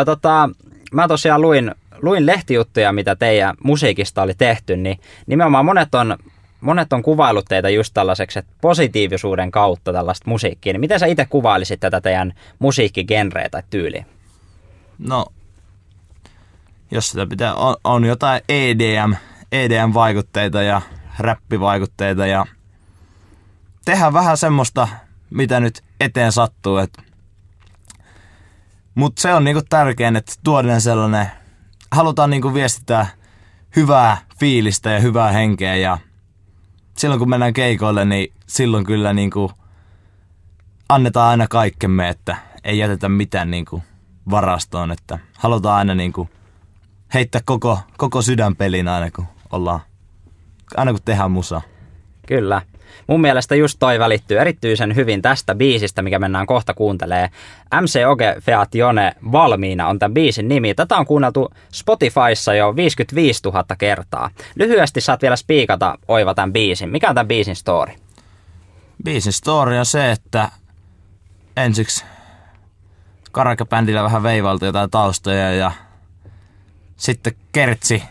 Ö, 0.02 0.06
tota, 0.06 0.50
mä 0.94 1.08
tosiaan 1.08 1.42
luin, 1.42 1.76
luin 2.02 2.26
lehtijuttuja, 2.26 2.94
mitä 2.94 3.16
teidän 3.16 3.56
musiikista 3.64 4.22
oli 4.22 4.34
tehty, 4.34 4.78
niin 4.78 5.00
nimenomaan 5.28 5.66
monet 5.66 5.96
on, 5.96 6.18
monet 6.62 6.94
on 6.94 7.04
kuvailut 7.04 7.46
teitä 7.46 7.70
just 7.70 7.94
tällaiseksi, 7.94 8.40
että 8.40 8.54
positiivisuuden 8.62 9.52
kautta 9.52 9.94
tällaista 9.94 10.30
musiikkia. 10.30 10.74
Niin 10.74 10.82
miten 10.82 11.00
sä 11.00 11.06
itse 11.06 11.26
kuvailisit 11.26 11.80
tätä 11.80 12.02
teidän 12.02 12.34
musiikkigenreä 12.60 13.50
tai 13.50 13.64
tyyliä? 13.70 14.06
No, 14.98 15.26
jos 16.92 17.10
sitä 17.10 17.26
pitää, 17.26 17.54
on, 17.54 17.76
on 17.84 18.06
jotain 18.06 18.42
EDM, 18.50 19.14
EDM-vaikutteita 19.52 20.62
ja 20.62 20.82
räppivaikutteita 21.20 22.28
ja 22.28 22.46
tehdään 23.86 24.14
vähän 24.14 24.38
semmoista, 24.38 24.88
mitä 25.30 25.60
nyt 25.60 25.84
eteen 26.00 26.32
sattuu. 26.32 26.78
Mutta 28.96 29.22
se 29.22 29.34
on 29.34 29.44
niinku 29.44 29.62
tärkein, 29.70 30.16
että 30.16 30.34
tuodaan 30.44 30.82
sellainen, 30.82 31.28
halutaan 31.92 32.30
niinku 32.30 32.54
viestittää 32.54 33.08
hyvää 33.76 34.18
fiilistä 34.40 34.92
ja 34.92 35.00
hyvää 35.00 35.32
henkeä 35.32 35.76
ja 35.76 35.98
silloin 36.98 37.20
kun 37.20 37.30
mennään 37.30 37.54
keikoille, 37.54 38.06
niin 38.06 38.34
silloin 38.48 38.86
kyllä 38.86 39.14
niinku 39.14 39.52
annetaan 40.90 41.30
aina 41.30 41.48
kaikkemme, 41.48 42.10
että 42.10 42.38
ei 42.64 42.78
jätetä 42.78 43.10
mitään 43.10 43.52
niinku 43.52 43.84
varastoon, 44.30 44.92
että 44.92 45.20
halutaan 45.38 45.78
aina 45.78 45.96
niinku 45.96 46.30
heittää 47.14 47.42
koko, 47.46 47.80
koko 47.98 48.22
sydän 48.22 48.56
peliin 48.56 48.88
aina 48.88 49.12
kun 49.12 49.26
ollaan 49.52 49.80
aina 50.78 50.92
kun 50.92 51.02
tehdään 51.06 51.32
musa. 51.32 51.62
Kyllä. 52.28 52.62
Mun 53.08 53.22
mielestä 53.22 53.56
just 53.56 53.80
toi 53.80 54.00
välittyy 54.00 54.40
erityisen 54.40 54.96
hyvin 54.96 55.22
tästä 55.22 55.56
biisistä, 55.56 56.02
mikä 56.02 56.20
mennään 56.20 56.48
kohta 56.48 56.74
kuuntelee. 56.74 57.30
MC 57.82 58.00
Oge 58.08 58.36
Feat 58.42 58.76
Jone 58.76 59.14
valmiina 59.32 59.88
on 59.88 60.00
tämän 60.00 60.14
biisin 60.14 60.48
nimi. 60.48 60.76
Tätä 60.76 60.98
on 60.98 61.06
kuunneltu 61.06 61.54
Spotifyssa 61.72 62.54
jo 62.54 62.76
55 62.76 63.42
000 63.44 63.64
kertaa. 63.78 64.30
Lyhyesti 64.56 65.02
saat 65.02 65.22
vielä 65.22 65.36
spiikata 65.36 65.98
Oiva 66.08 66.34
tämän 66.34 66.54
biisin. 66.54 66.90
Mikä 66.90 67.10
on 67.10 67.16
tämän 67.16 67.28
biisin 67.28 67.56
story? 67.56 67.94
Biisin 69.04 69.34
story 69.34 69.78
on 69.78 69.86
se, 69.86 70.12
että 70.12 70.50
ensiksi 71.58 72.06
karakäbändillä 73.32 74.04
vähän 74.04 74.24
veivalta 74.24 74.66
jotain 74.66 74.90
taustoja 74.90 75.54
ja 75.54 75.72
sitten 76.98 77.34
Kertsi 77.52 78.04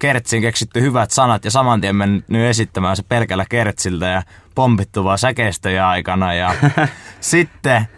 kertsiin 0.00 0.42
keksitty 0.42 0.80
hyvät 0.80 1.10
sanat 1.10 1.44
ja 1.44 1.50
saman 1.50 1.80
tien 1.80 1.96
mennyt 1.96 2.24
esittämään 2.30 2.96
se 2.96 3.02
pelkällä 3.02 3.44
kertsiltä 3.48 4.06
ja 4.06 4.22
pompittu 4.54 5.04
vaan 5.04 5.18
säkeistöjä 5.18 5.88
aikana. 5.88 6.34
Ja 6.34 6.54
sitten 7.20 7.88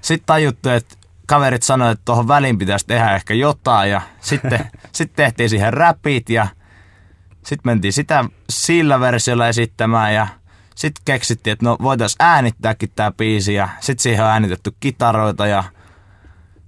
sit 0.00 0.22
tajuttu, 0.26 0.68
että 0.68 0.96
kaverit 1.26 1.62
sanoivat, 1.62 1.92
että 1.92 2.04
tuohon 2.04 2.28
väliin 2.28 2.58
pitäisi 2.58 2.86
tehdä 2.86 3.14
ehkä 3.14 3.34
jotain 3.34 3.90
ja 3.90 4.00
sitten 4.20 4.70
sit 4.92 5.12
tehtiin 5.16 5.50
siihen 5.50 5.72
räpit 5.72 6.30
ja 6.30 6.46
sitten 7.36 7.60
mentiin 7.64 7.92
sitä 7.92 8.24
sillä 8.50 9.00
versiolla 9.00 9.48
esittämään 9.48 10.14
ja 10.14 10.26
sitten 10.74 11.02
keksittiin, 11.04 11.52
että 11.52 11.64
no 11.64 11.76
voitaisiin 11.82 12.16
äänittääkin 12.20 12.90
tämä 12.96 13.12
biisi 13.12 13.54
ja 13.54 13.68
sitten 13.80 14.02
siihen 14.02 14.24
on 14.24 14.30
äänitetty 14.30 14.72
kitaroita 14.80 15.46
ja 15.46 15.64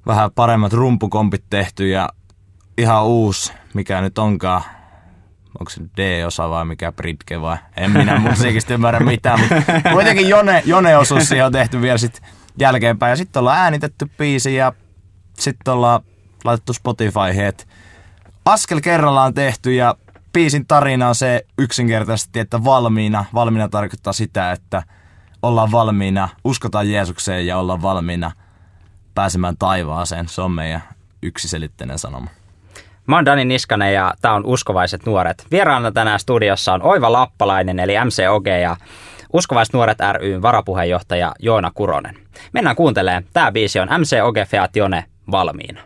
vähän 0.07 0.31
paremmat 0.33 0.73
rumpukompit 0.73 1.45
tehty 1.51 1.89
ja 1.89 2.09
ihan 2.79 3.05
uusi, 3.05 3.53
mikä 3.75 4.01
nyt 4.01 4.19
onkaan 4.19 4.63
onko 5.61 5.71
se 5.71 5.81
D-osa 5.97 6.51
vai 6.51 6.65
mikä 6.65 6.93
Britke 6.93 7.41
vai, 7.41 7.57
en 7.77 7.91
minä 7.91 8.19
musiikista 8.19 8.75
ymmärrä 8.75 9.01
mitään, 9.01 9.41
mutta 9.41 9.91
kuitenkin 9.93 10.29
Jone, 10.29 10.63
Jone-osuus 10.67 11.29
siihen 11.29 11.47
on 11.47 11.53
tehty 11.53 11.81
vielä 11.81 11.99
sitten 11.99 12.31
jälkeenpäin. 12.59 13.11
Ja 13.11 13.17
sitten 13.17 13.41
ollaan 13.41 13.59
äänitetty 13.59 14.11
biisi 14.19 14.55
ja 14.55 14.73
sitten 15.39 15.75
ollaan 15.75 16.01
laitettu 16.45 16.73
Spotify 16.73 17.43
että 17.47 17.65
askel 18.45 18.81
kerrallaan 18.81 19.35
tehty 19.35 19.75
ja 19.75 19.95
biisin 20.33 20.67
tarina 20.67 21.09
on 21.09 21.15
se 21.15 21.47
yksinkertaisesti, 21.59 22.41
että 22.41 22.65
valmiina. 22.65 23.25
Valmiina 23.35 23.69
tarkoittaa 23.69 24.13
sitä, 24.13 24.53
että 24.53 24.83
ollaan 25.43 25.73
valmiina, 25.73 26.29
uskotaan 26.45 26.91
Jeesukseen 26.91 27.47
ja 27.47 27.59
ollaan 27.59 27.83
valmiina 27.83 28.33
pääsemään 29.15 29.57
taivaaseen. 29.59 30.29
Se 30.29 30.43
on 30.43 30.53
meidän 30.53 30.83
yksiselitteinen 31.23 31.99
sanoma. 31.99 32.31
Mä 33.07 33.17
oon 33.17 33.25
Dani 33.25 33.45
Niskanen 33.45 33.95
ja 33.95 34.15
tää 34.23 34.33
on 34.33 34.47
Uskovaiset 34.47 35.07
nuoret. 35.07 35.47
Vieraana 35.51 35.93
tänään 35.93 36.21
studiossa 36.21 36.73
on 36.73 36.83
Oiva 36.83 37.13
Lappalainen 37.13 37.79
eli 37.79 37.95
MCOG 38.05 38.47
ja 38.47 38.77
Uskovaiset 39.33 39.75
nuoret 39.75 39.99
ryn 40.13 40.43
varapuheenjohtaja 40.43 41.33
Joona 41.39 41.71
Kuronen. 41.75 42.15
Mennään 42.53 42.77
kuuntelemaan. 42.77 43.25
Tää 43.33 43.53
biisi 43.53 43.81
on 43.81 43.89
MCOG 43.89 44.37
Feat 44.49 44.77
Jone 44.77 45.05
valmiina. 45.31 45.81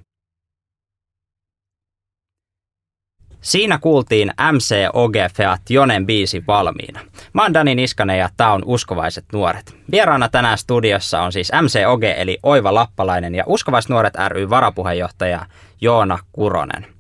Siinä 3.41 3.79
kuultiin 3.79 4.33
MC 4.53 4.75
Oge 4.93 5.31
Feat 5.35 5.61
Jonen 5.71 6.07
biisi 6.07 6.45
valmiina. 6.47 7.01
Mä 7.33 7.43
oon 7.43 7.55
Dani 7.55 7.75
Niskanen 7.75 8.19
ja 8.19 8.29
tää 8.37 8.53
on 8.53 8.63
Uskovaiset 8.65 9.25
nuoret. 9.33 9.77
Vieraana 9.91 10.29
tänään 10.29 10.59
studiossa 10.59 11.23
on 11.23 11.33
siis 11.33 11.53
MC 11.63 11.79
Oge 11.87 12.15
eli 12.19 12.39
Oiva 12.43 12.75
Lappalainen 12.75 13.35
ja 13.35 13.45
Uskovaiset 13.47 13.91
nuoret 13.91 14.15
ry 14.29 14.51
varapuheenjohtaja 14.51 15.47
Joona 15.81 16.19
Kuronen. 16.33 16.94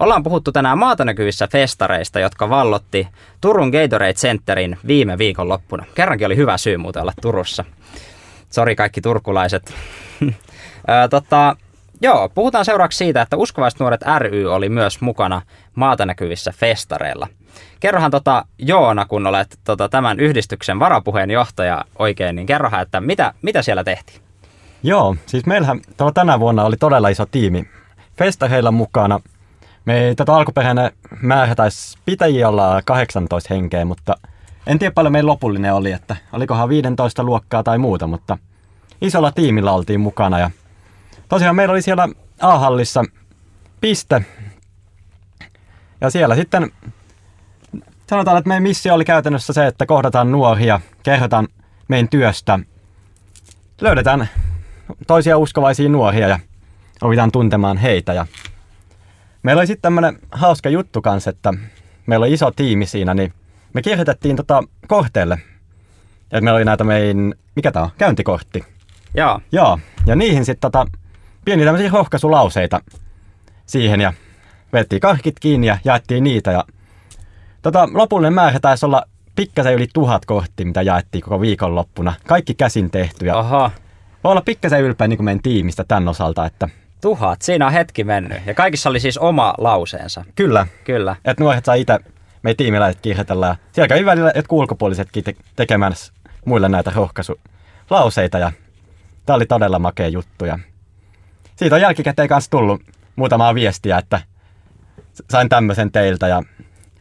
Ollaan 0.00 0.22
puhuttu 0.22 0.52
tänään 0.52 0.78
maatanäkyvissä 0.78 1.48
festareista, 1.48 2.20
jotka 2.20 2.50
vallotti 2.50 3.08
Turun 3.40 3.70
Gatorade 3.70 4.12
Centerin 4.14 4.78
viime 4.86 5.18
viikon 5.18 5.48
loppuna. 5.48 5.84
Kerrankin 5.94 6.26
oli 6.26 6.36
hyvä 6.36 6.58
syy 6.58 6.76
muuten 6.76 7.02
olla 7.02 7.12
Turussa. 7.22 7.64
Sori 8.50 8.76
kaikki 8.76 9.00
turkulaiset. 9.00 9.74
tota, 11.10 11.56
joo, 12.00 12.28
puhutaan 12.28 12.64
seuraavaksi 12.64 12.98
siitä, 12.98 13.22
että 13.22 13.36
Uskovaiset 13.36 13.80
nuoret 13.80 14.00
ry 14.18 14.46
oli 14.54 14.68
myös 14.68 15.00
mukana 15.00 15.42
maatanäkyvissä 15.74 16.52
festareilla. 16.56 17.28
Kerrohan 17.80 18.10
tota, 18.10 18.44
Joona, 18.58 19.04
kun 19.04 19.26
olet 19.26 19.58
tota, 19.64 19.88
tämän 19.88 20.20
yhdistyksen 20.20 20.78
varapuheenjohtaja 20.78 21.84
oikein, 21.98 22.36
niin 22.36 22.46
kerrohan, 22.46 22.82
että 22.82 23.00
mitä, 23.00 23.34
mitä 23.42 23.62
siellä 23.62 23.84
tehtiin? 23.84 24.20
Joo, 24.82 25.16
siis 25.26 25.46
meillähän 25.46 25.80
tänä 26.14 26.40
vuonna 26.40 26.64
oli 26.64 26.76
todella 26.76 27.08
iso 27.08 27.26
tiimi 27.26 27.68
festareilla 28.18 28.70
mukana. 28.70 29.20
Me 29.86 29.98
ei 29.98 30.14
tätä 30.14 30.34
alkuperäinen 30.34 30.90
määrä 31.22 31.54
taisi 31.54 31.98
pitäjiä 32.04 32.48
olla 32.48 32.82
18 32.84 33.54
henkeä, 33.54 33.84
mutta 33.84 34.14
en 34.66 34.78
tiedä 34.78 34.92
paljon 34.94 35.12
meidän 35.12 35.26
lopullinen 35.26 35.74
oli, 35.74 35.92
että 35.92 36.16
olikohan 36.32 36.68
15 36.68 37.24
luokkaa 37.24 37.62
tai 37.62 37.78
muuta, 37.78 38.06
mutta 38.06 38.38
isolla 39.00 39.32
tiimillä 39.32 39.72
oltiin 39.72 40.00
mukana. 40.00 40.38
Ja 40.38 40.50
tosiaan 41.28 41.56
meillä 41.56 41.72
oli 41.72 41.82
siellä 41.82 42.08
A-hallissa 42.40 43.04
piste. 43.80 44.24
Ja 46.00 46.10
siellä 46.10 46.34
sitten 46.34 46.70
sanotaan, 48.10 48.38
että 48.38 48.48
meidän 48.48 48.62
missio 48.62 48.94
oli 48.94 49.04
käytännössä 49.04 49.52
se, 49.52 49.66
että 49.66 49.86
kohdataan 49.86 50.32
nuoria, 50.32 50.80
kerrotaan 51.02 51.48
meidän 51.88 52.08
työstä, 52.08 52.58
löydetään 53.80 54.28
toisia 55.06 55.38
uskovaisia 55.38 55.88
nuoria 55.88 56.28
ja 56.28 56.38
opitaan 57.02 57.32
tuntemaan 57.32 57.76
heitä. 57.76 58.12
Ja 58.12 58.26
meillä 59.46 59.60
oli 59.60 59.66
sitten 59.66 59.82
tämmöinen 59.82 60.18
hauska 60.32 60.68
juttu 60.68 61.02
kanssa, 61.02 61.30
että 61.30 61.54
meillä 62.06 62.24
oli 62.24 62.32
iso 62.32 62.50
tiimi 62.50 62.86
siinä, 62.86 63.14
niin 63.14 63.32
me 63.72 63.82
kirjoitettiin 63.82 64.36
tota 64.36 64.62
korteille. 64.88 65.38
Ja 66.32 66.40
meillä 66.40 66.56
oli 66.56 66.64
näitä 66.64 66.84
meidän, 66.84 67.34
mikä 67.56 67.72
tää 67.72 67.82
on, 67.82 67.90
käyntikortti. 67.98 68.64
Joo. 69.14 69.40
Joo, 69.52 69.78
ja 70.06 70.16
niihin 70.16 70.44
sitten 70.44 70.60
tota, 70.60 70.86
pieni 71.44 71.64
tämmöisiä 71.64 71.90
rohkaisulauseita 71.92 72.80
siihen 73.66 74.00
ja 74.00 74.12
vettiin 74.72 75.00
karkit 75.00 75.40
kiinni 75.40 75.66
ja 75.66 75.78
jaettiin 75.84 76.24
niitä. 76.24 76.52
Ja 76.52 76.64
tota, 77.62 77.88
lopullinen 77.92 78.34
määrä 78.34 78.60
taisi 78.60 78.86
olla 78.86 79.02
pikkasen 79.36 79.74
yli 79.74 79.86
tuhat 79.94 80.24
korttia, 80.24 80.66
mitä 80.66 80.82
jaettiin 80.82 81.22
koko 81.22 81.40
viikonloppuna. 81.40 82.14
Kaikki 82.26 82.54
käsin 82.54 82.90
tehty. 82.90 83.26
Ja 83.26 83.38
Aha. 83.38 83.70
voi 84.24 84.30
olla 84.32 84.42
pikkasen 84.42 84.82
ylpeä 84.82 85.08
niin 85.08 85.16
kuin 85.16 85.24
meidän 85.24 85.42
tiimistä 85.42 85.84
tämän 85.88 86.08
osalta, 86.08 86.46
että 86.46 86.68
Tuhat, 87.06 87.42
siinä 87.42 87.66
on 87.66 87.72
hetki 87.72 88.04
mennyt. 88.04 88.46
Ja 88.46 88.54
kaikissa 88.54 88.90
oli 88.90 89.00
siis 89.00 89.18
oma 89.18 89.54
lauseensa. 89.58 90.24
kyllä, 90.34 90.66
Kyllä. 90.84 91.16
että 91.24 91.42
nuoret 91.44 91.64
saa 91.64 91.74
itse 91.74 91.98
meidän 92.42 92.56
tiimiläiset 92.56 93.02
kirjoitella. 93.02 93.46
Ja 93.46 93.56
siellä 93.72 93.88
kävi 93.88 94.04
välillä 94.04 94.32
jotkut 94.34 94.58
ulkopuolisetkin 94.58 95.24
te- 95.24 95.34
tekemässä 95.56 96.12
muille 96.44 96.68
näitä 96.68 96.92
rohkaisulauseita. 96.94 98.38
Ja 98.38 98.52
tämä 99.26 99.34
oli 99.34 99.46
todella 99.46 99.78
makea 99.78 100.08
juttu. 100.08 100.44
Ja 100.44 100.58
siitä 101.56 101.74
on 101.74 101.80
jälkikäteen 101.80 102.28
kanssa 102.28 102.50
tullut 102.50 102.82
muutamaa 103.16 103.54
viestiä, 103.54 103.98
että 103.98 104.20
sain 105.30 105.48
tämmöisen 105.48 105.92
teiltä 105.92 106.28
ja 106.28 106.42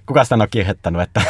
kuka 0.05 0.23
sitä 0.23 0.35
on 0.35 0.47
kirjoittanut, 0.51 1.01
että 1.01 1.21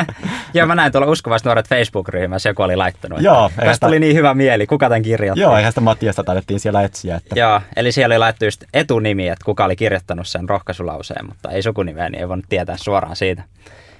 Joo, 0.54 0.66
mä 0.66 0.74
näin 0.74 0.92
tuolla 0.92 1.08
uskovaiset 1.10 1.46
nuoret 1.46 1.68
Facebook-ryhmässä, 1.68 2.48
joku 2.48 2.62
oli 2.62 2.76
laittanut. 2.76 3.18
että 3.18 3.28
Joo, 3.28 3.50
Tästä 3.56 3.72
sitä- 3.74 3.86
tuli 3.86 4.00
niin 4.00 4.16
hyvä 4.16 4.34
mieli, 4.34 4.66
kuka 4.66 4.88
tämän 4.88 5.02
kirjoitti. 5.02 5.40
joo, 5.40 5.56
eihän 5.56 5.72
sitä 5.72 5.80
Matiasta 5.80 6.24
taidettiin 6.24 6.60
siellä 6.60 6.82
etsiä. 6.82 7.16
Että 7.16 7.38
Joo, 7.40 7.60
eli 7.76 7.92
siellä 7.92 8.12
oli 8.12 8.18
laittu 8.18 8.44
just 8.44 8.64
etunimi, 8.74 9.28
että 9.28 9.44
kuka 9.44 9.64
oli 9.64 9.76
kirjoittanut 9.76 10.28
sen 10.28 10.48
rohkaisulauseen, 10.48 11.26
mutta 11.26 11.50
ei 11.50 11.62
sukunimeä, 11.62 12.08
niin 12.10 12.20
ei 12.20 12.28
voinut 12.28 12.46
tietää 12.48 12.76
suoraan 12.76 13.16
siitä. 13.16 13.42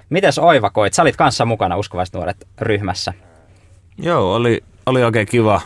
Mites 0.09 0.39
Oiva 0.39 0.69
koit? 0.69 0.93
Sä 0.93 1.01
olit 1.01 1.15
kanssa 1.17 1.45
mukana 1.45 1.77
uskovaiset 1.77 2.15
nuoret 2.15 2.47
ryhmässä. 2.61 3.13
Joo, 3.97 4.35
oli, 4.35 4.63
oli 4.85 5.03
oikein 5.03 5.27
kiva. 5.27 5.61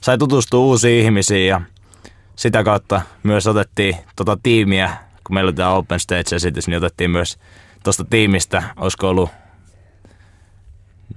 Sai 0.00 0.18
tutustua 0.18 0.60
uusiin 0.60 1.04
ihmisiin 1.04 1.48
ja 1.48 1.60
sitä 2.36 2.64
kautta 2.64 3.00
myös 3.22 3.46
otettiin 3.46 3.96
tota 4.16 4.38
tiimiä, 4.42 4.90
kun 5.26 5.34
meillä 5.34 5.48
oli 5.48 5.54
tämä 5.56 5.70
Open 5.74 6.00
Stage-esitys, 6.00 6.66
niin 6.68 6.76
otettiin 6.76 7.10
myös 7.10 7.38
tuosta 7.82 8.04
tiimistä, 8.04 8.62
olisiko 8.76 9.08
ollut 9.08 9.30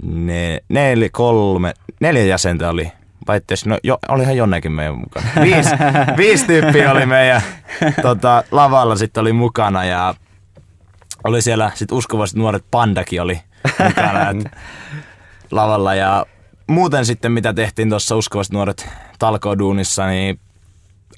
ne, 0.04 0.60
neljä, 0.70 1.10
kolme, 1.12 1.74
neljä 2.00 2.24
jäsentä 2.24 2.70
oli. 2.70 2.92
Vai 3.28 3.38
itse 3.38 3.56
no 3.66 3.78
jo, 3.84 3.98
olihan 4.08 4.38
jonnekin 4.38 4.72
meidän 4.72 5.00
mukana. 5.00 5.28
Viisi, 5.42 5.70
viisi 6.18 6.46
tyyppiä 6.46 6.92
oli 6.92 7.06
meidän 7.06 7.42
tota, 8.02 8.44
lavalla 8.52 8.96
sitten 8.96 9.22
oli 9.22 9.34
mukana 9.34 9.86
ja 9.86 10.14
oli 11.24 11.42
siellä 11.42 11.72
sitten 11.76 11.98
uskovaiset 11.98 12.38
nuoret 12.38 12.66
pandakin 12.72 13.22
oli 13.22 13.42
mukana 13.84 14.30
et, 14.30 14.52
lavalla 15.52 15.96
ja 15.96 16.26
muuten 16.68 17.06
sitten 17.06 17.32
mitä 17.32 17.54
tehtiin 17.54 17.90
tuossa 17.90 18.16
uskovaiset 18.16 18.54
nuoret 18.54 18.90
talkooduunissa, 19.20 20.08
niin 20.08 20.40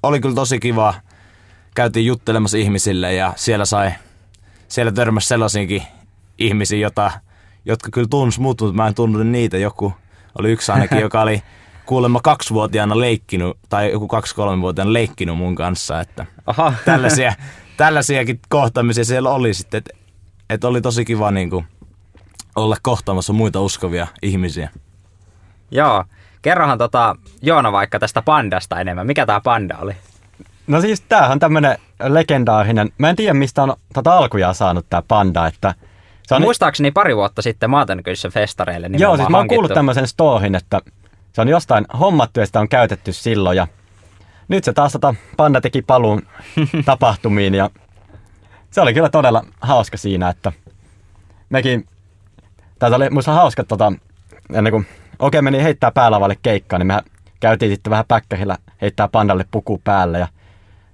oli 0.03 0.19
kyllä 0.19 0.35
tosi 0.35 0.59
kiva. 0.59 0.93
Käytiin 1.75 2.05
juttelemassa 2.05 2.57
ihmisille 2.57 3.13
ja 3.13 3.33
siellä 3.35 3.65
sai, 3.65 3.91
siellä 4.67 4.91
törmäsi 4.91 5.27
sellaisiinkin 5.27 5.83
ihmisiä, 6.37 6.79
jota, 6.79 7.11
jotka 7.65 7.89
kyllä 7.91 8.07
tunsi 8.09 8.41
mut, 8.41 8.61
mutta 8.61 8.75
mä 8.75 8.87
en 8.87 8.95
tuntenut 8.95 9.27
niitä. 9.27 9.57
Joku 9.57 9.93
oli 10.39 10.51
yksi 10.51 10.71
ainakin, 10.71 10.99
joka 11.07 11.21
oli 11.21 11.43
kuulemma 11.85 12.19
kaksivuotiaana 12.23 12.99
leikkinut, 12.99 13.57
tai 13.69 13.91
joku 13.91 14.07
kaksi-kolmevuotiaana 14.07 14.93
leikkinut 14.93 15.37
mun 15.37 15.55
kanssa, 15.55 16.01
että 16.01 16.25
Aha. 16.45 16.73
tällaisia, 16.85 17.33
tällaisiakin 17.77 18.39
kohtaamisia 18.49 19.05
siellä 19.05 19.29
oli 19.29 19.53
sitten, 19.53 19.77
että 19.77 19.93
et 20.49 20.63
oli 20.63 20.81
tosi 20.81 21.05
kiva 21.05 21.31
niin 21.31 21.49
kuin, 21.49 21.65
olla 22.55 22.77
kohtaamassa 22.81 23.33
muita 23.33 23.61
uskovia 23.61 24.07
ihmisiä. 24.21 24.69
Joo. 25.71 26.03
Kerrohan 26.41 26.77
tota, 26.77 27.15
Joona 27.41 27.71
vaikka 27.71 27.99
tästä 27.99 28.21
pandasta 28.21 28.79
enemmän. 28.79 29.07
Mikä 29.07 29.25
tämä 29.25 29.41
panda 29.41 29.77
oli? 29.77 29.93
No 30.67 30.81
siis 30.81 31.01
tämähän 31.01 31.31
on 31.31 31.39
tämmönen 31.39 31.77
legendaarinen, 32.03 32.91
mä 32.97 33.09
en 33.09 33.15
tiedä 33.15 33.33
mistä 33.33 33.63
on 33.63 33.73
tota 33.93 34.17
alkujaan 34.17 34.55
saanut 34.55 34.85
tää 34.89 35.03
panda, 35.07 35.47
että 35.47 35.73
se 36.27 36.35
on, 36.35 36.41
Muistaakseni 36.41 36.91
pari 36.91 37.15
vuotta 37.15 37.41
sitten 37.41 37.69
Maatankylissä 37.69 38.29
festareille 38.29 38.89
Joo, 38.97 39.17
siis 39.17 39.29
mä 39.29 39.37
oon 39.37 39.47
kuullut 39.47 39.73
tämmöisen 39.73 40.07
storin, 40.07 40.55
että 40.55 40.81
se 41.33 41.41
on 41.41 41.47
jostain 41.47 41.85
hommattu 41.99 42.39
ja 42.39 42.45
sitä 42.45 42.59
on 42.59 42.69
käytetty 42.69 43.13
silloin 43.13 43.57
ja 43.57 43.67
nyt 44.47 44.63
se 44.63 44.73
taas 44.73 44.91
tota, 44.91 45.15
panda 45.37 45.61
teki 45.61 45.81
paluun 45.81 46.21
tapahtumiin 46.85 47.55
ja 47.55 47.69
se 48.71 48.81
oli 48.81 48.93
kyllä 48.93 49.09
todella 49.09 49.45
hauska 49.61 49.97
siinä, 49.97 50.29
että 50.29 50.51
mekin, 51.49 51.87
tätä 52.79 52.95
oli 52.95 53.09
musta 53.09 53.31
hauska 53.31 53.63
tota, 53.63 53.93
ennen 54.53 54.71
kuin 54.71 54.87
Oke 55.19 55.41
meni 55.41 55.63
heittää 55.63 55.91
päälavalle 55.91 56.37
keikkaan, 56.41 56.79
niin 56.79 56.87
me 56.87 57.01
käytiin 57.39 57.71
sitten 57.71 57.91
vähän 57.91 58.05
päkkärillä 58.07 58.57
heittää 58.81 59.07
pandalle 59.07 59.45
puku 59.51 59.81
päälle 59.83 60.19
ja 60.19 60.27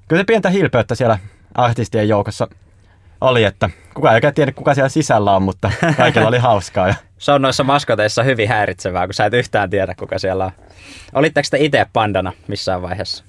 kyllä 0.07 0.19
se 0.19 0.23
pientä 0.25 0.49
hilpeyttä 0.49 0.95
siellä 0.95 1.19
artistien 1.55 2.07
joukossa 2.09 2.47
oli, 3.21 3.43
että 3.43 3.69
kuka 3.93 4.11
ei 4.11 4.15
oikein 4.15 4.33
tiedä, 4.33 4.51
kuka 4.51 4.73
siellä 4.73 4.89
sisällä 4.89 5.35
on, 5.35 5.43
mutta 5.43 5.71
kaikilla 5.97 6.27
oli 6.27 6.37
hauskaa. 6.37 6.87
Ja 6.87 6.95
Se 7.17 7.31
on 7.31 7.41
noissa 7.41 7.63
maskoteissa 7.63 8.23
hyvin 8.23 8.49
häiritsevää, 8.49 9.07
kun 9.07 9.13
sä 9.13 9.25
et 9.25 9.33
yhtään 9.33 9.69
tiedä, 9.69 9.95
kuka 9.95 10.19
siellä 10.19 10.45
on. 10.45 10.51
Olitteko 11.13 11.47
te 11.51 11.57
itse 11.59 11.85
pandana 11.93 12.33
missään 12.47 12.81
vaiheessa? 12.81 13.23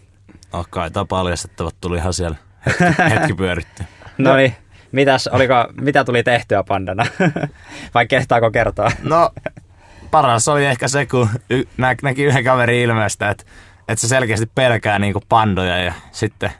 Oh, 0.52 0.66
kai 0.70 0.90
tämä 0.90 1.04
paljastettavat 1.04 1.74
tuli 1.80 1.96
ihan 1.96 2.12
siellä 2.12 2.36
hetki, 2.66 2.84
hetki 3.14 3.34
pyöritty. 3.34 3.84
No 4.18 4.36
niin, 4.36 4.56
mitäs, 4.92 5.26
oliko, 5.26 5.54
mitä 5.80 6.04
tuli 6.04 6.22
tehtyä 6.22 6.64
pandana? 6.68 7.06
Vai 7.94 8.06
kehtaako 8.06 8.50
kertoa? 8.50 8.90
No, 9.02 9.30
paras 10.10 10.48
oli 10.48 10.64
ehkä 10.66 10.88
se, 10.88 11.06
kun 11.06 11.28
y- 11.50 11.64
nä- 11.76 11.94
näki 12.02 12.24
yhden 12.24 12.44
kaverin 12.44 12.80
ilmeestä, 12.82 13.30
että, 13.30 13.44
että 13.88 14.00
se 14.00 14.08
selkeästi 14.08 14.46
pelkää 14.54 14.98
niinku 14.98 15.22
pandoja 15.28 15.78
ja 15.78 15.92
sitten 16.12 16.50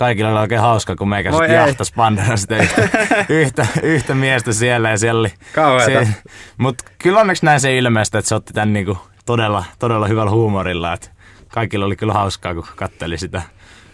kaikilla 0.00 0.30
oli 0.30 0.38
oikein 0.38 0.60
hauska, 0.60 0.96
kun 0.96 1.08
meikä 1.08 1.32
sitten 1.32 1.54
jahtas 1.54 1.92
pandana 1.92 2.36
sitä 2.36 2.56
yhtä, 2.56 2.88
yhtä, 3.28 3.66
yhtä, 3.82 4.14
miestä 4.14 4.52
siellä 4.52 4.90
ja 4.90 4.98
siellä 4.98 5.20
oli... 5.20 5.32
Kauheeta. 5.54 6.12
Mutta 6.58 6.84
kyllä 6.98 7.20
onneksi 7.20 7.44
näin 7.44 7.60
se 7.60 7.78
ilmeistä, 7.78 8.18
että 8.18 8.28
se 8.28 8.34
otti 8.34 8.52
tämän 8.52 8.72
niinku 8.72 8.98
todella, 9.26 9.64
todella 9.78 10.06
hyvällä 10.06 10.30
huumorilla, 10.30 10.92
että 10.92 11.08
kaikilla 11.48 11.86
oli 11.86 11.96
kyllä 11.96 12.12
hauskaa, 12.12 12.54
kun 12.54 12.64
katteli 12.76 13.18
sitä, 13.18 13.42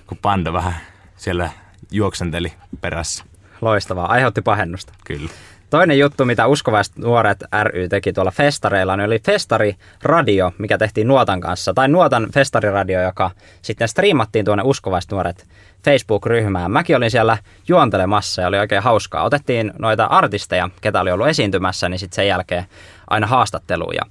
kun 0.07 0.19
panda 0.23 0.53
vähän 0.53 0.77
siellä 1.16 1.51
juoksenteli 1.90 2.53
perässä. 2.81 3.25
Loistavaa, 3.61 4.11
aiheutti 4.11 4.42
pahennusta. 4.42 4.92
Kyllä. 5.05 5.31
Toinen 5.70 5.98
juttu, 5.98 6.24
mitä 6.24 6.46
uskovaiset 6.46 6.98
nuoret 6.98 7.38
ry 7.62 7.88
teki 7.88 8.12
tuolla 8.12 8.31
festareilla, 8.31 8.96
niin 8.96 9.07
oli 9.07 9.18
festariradio, 9.18 10.52
mikä 10.59 10.79
tehtiin 10.79 11.09
Nuotan 11.09 11.40
kanssa. 11.40 11.74
Tai 11.74 11.88
Nuotan 11.88 12.26
festariradio, 12.35 13.02
joka 13.02 13.31
sitten 13.62 13.88
striimattiin 13.88 14.44
tuonne 14.44 14.62
uskovaiset 14.66 15.11
nuoret 15.11 15.46
Facebook-ryhmään. 15.85 16.70
Mäkin 16.70 16.96
olin 16.96 17.11
siellä 17.11 17.38
juontelemassa 17.68 18.42
ja 18.42 18.48
oli 18.48 18.59
oikein 18.59 18.83
hauskaa. 18.83 19.24
Otettiin 19.24 19.72
noita 19.79 20.05
artisteja, 20.05 20.70
ketä 20.81 21.00
oli 21.00 21.11
ollut 21.11 21.29
esiintymässä, 21.29 21.88
niin 21.88 21.98
sitten 21.98 22.16
sen 22.16 22.29
jälkeen 22.29 22.66
aina 23.11 23.26
haastatteluun. 23.26 23.94
Ja 23.94 24.02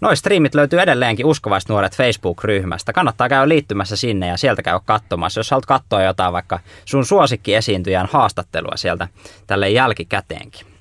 Noi 0.00 0.16
striimit 0.16 0.54
löytyy 0.54 0.80
edelleenkin 0.80 1.26
uskovaiset 1.26 1.68
nuoret 1.68 1.96
Facebook-ryhmästä. 1.96 2.92
Kannattaa 2.92 3.28
käydä 3.28 3.48
liittymässä 3.48 3.96
sinne 3.96 4.26
ja 4.26 4.36
sieltä 4.36 4.62
käydä 4.62 4.80
katsomassa. 4.84 5.40
Jos 5.40 5.50
haluat 5.50 5.66
katsoa 5.66 6.02
jotain 6.02 6.32
vaikka 6.32 6.60
sun 6.84 7.06
suosikki 7.06 7.54
esiintyjän 7.54 8.08
haastattelua 8.12 8.76
sieltä 8.76 9.08
tälle 9.46 9.70
jälkikäteenkin. 9.70 10.73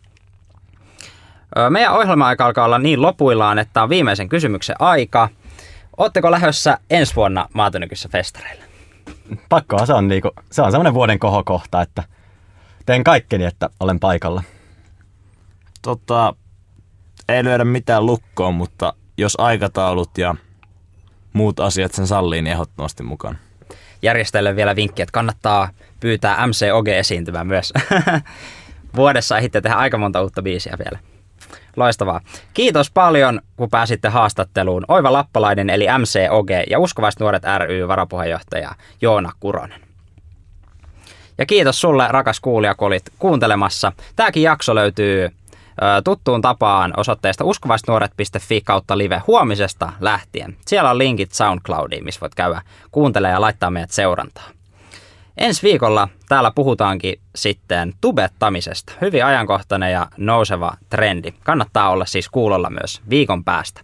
Meidän 1.69 1.93
ohjelma-aika 1.93 2.45
alkaa 2.45 2.65
olla 2.65 2.79
niin 2.79 3.01
lopuillaan, 3.01 3.59
että 3.59 3.83
on 3.83 3.89
viimeisen 3.89 4.29
kysymyksen 4.29 4.75
aika. 4.79 5.29
Ootteko 5.97 6.31
lähdössä 6.31 6.77
ensi 6.89 7.15
vuonna 7.15 7.47
Maatonykyssä 7.53 8.09
festareille? 8.09 8.63
pakkoa 9.49 9.85
se 9.85 9.93
on, 9.93 10.07
niinku, 10.07 10.31
se 10.51 10.61
on 10.61 10.71
semmoinen 10.71 10.93
vuoden 10.93 11.19
kohokohta, 11.19 11.81
että 11.81 12.03
teen 12.85 13.03
kaikkeni, 13.03 13.45
että 13.45 13.69
olen 13.79 13.99
paikalla. 13.99 14.43
Tota, 15.81 16.35
ei 17.29 17.43
löydä 17.43 17.65
mitään 17.65 18.05
lukkoon, 18.05 18.53
mutta 18.53 18.93
jos 19.17 19.35
aikataulut 19.37 20.17
ja 20.17 20.35
muut 21.33 21.59
asiat 21.59 21.93
sen 21.93 22.07
sallii, 22.07 22.41
niin 22.41 22.53
ehdottomasti 22.53 23.03
mukaan. 23.03 23.37
Järjestäjille 24.01 24.55
vielä 24.55 24.75
vinkki, 24.75 25.01
että 25.01 25.11
kannattaa 25.11 25.69
pyytää 25.99 26.47
MCOG 26.47 26.87
esiintymään 26.87 27.47
myös. 27.47 27.73
Vuodessa 28.95 29.37
ehditte 29.37 29.61
tehdä 29.61 29.75
aika 29.75 29.97
monta 29.97 30.21
uutta 30.21 30.41
biisiä 30.41 30.77
vielä. 30.85 31.12
Loistavaa. 31.75 32.21
Kiitos 32.53 32.91
paljon, 32.91 33.41
kun 33.57 33.69
pääsitte 33.69 34.09
haastatteluun. 34.09 34.85
Oiva 34.87 35.13
Lappalainen 35.13 35.69
eli 35.69 35.87
MCOG 35.97 36.49
ja 36.69 36.79
Uskovaiset 36.79 37.19
nuoret 37.19 37.43
ry 37.57 37.87
varapuheenjohtaja 37.87 38.75
Joona 39.01 39.31
Kuronen. 39.39 39.81
Ja 41.37 41.45
kiitos 41.45 41.81
sulle, 41.81 42.07
rakas 42.09 42.39
kuulija, 42.39 42.75
kun 42.75 42.87
olit 42.87 43.03
kuuntelemassa. 43.19 43.91
Tämäkin 44.15 44.43
jakso 44.43 44.75
löytyy 44.75 45.29
tuttuun 46.03 46.41
tapaan 46.41 46.93
osoitteesta 46.97 47.43
uskovaisnuoret.fi 47.43 48.61
kautta 48.61 48.97
live 48.97 49.21
huomisesta 49.27 49.93
lähtien. 49.99 50.57
Siellä 50.67 50.89
on 50.89 50.97
linkit 50.97 51.31
SoundCloudiin, 51.31 52.03
missä 52.03 52.21
voit 52.21 52.35
käydä 52.35 52.61
kuuntelemaan 52.91 53.33
ja 53.33 53.41
laittaa 53.41 53.71
meidät 53.71 53.91
seurantaa. 53.91 54.43
Ensi 55.37 55.63
viikolla 55.63 56.09
täällä 56.29 56.51
puhutaankin 56.51 57.19
sitten 57.35 57.93
tubettamisesta. 58.01 58.93
Hyvin 59.01 59.25
ajankohtainen 59.25 59.91
ja 59.91 60.07
nouseva 60.17 60.73
trendi. 60.89 61.31
Kannattaa 61.43 61.89
olla 61.89 62.05
siis 62.05 62.29
kuulolla 62.29 62.69
myös 62.69 63.01
viikon 63.09 63.43
päästä. 63.43 63.81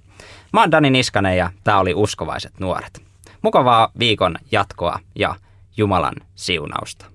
Mä 0.53 0.61
oon 0.61 0.71
Dani 0.71 0.89
Niskanen 0.89 1.37
ja 1.37 1.51
tää 1.63 1.79
oli 1.79 1.93
Uskovaiset 1.93 2.59
nuoret. 2.59 3.01
Mukavaa 3.41 3.91
viikon 3.99 4.35
jatkoa 4.51 4.99
ja 5.15 5.35
Jumalan 5.77 6.15
siunausta. 6.35 7.05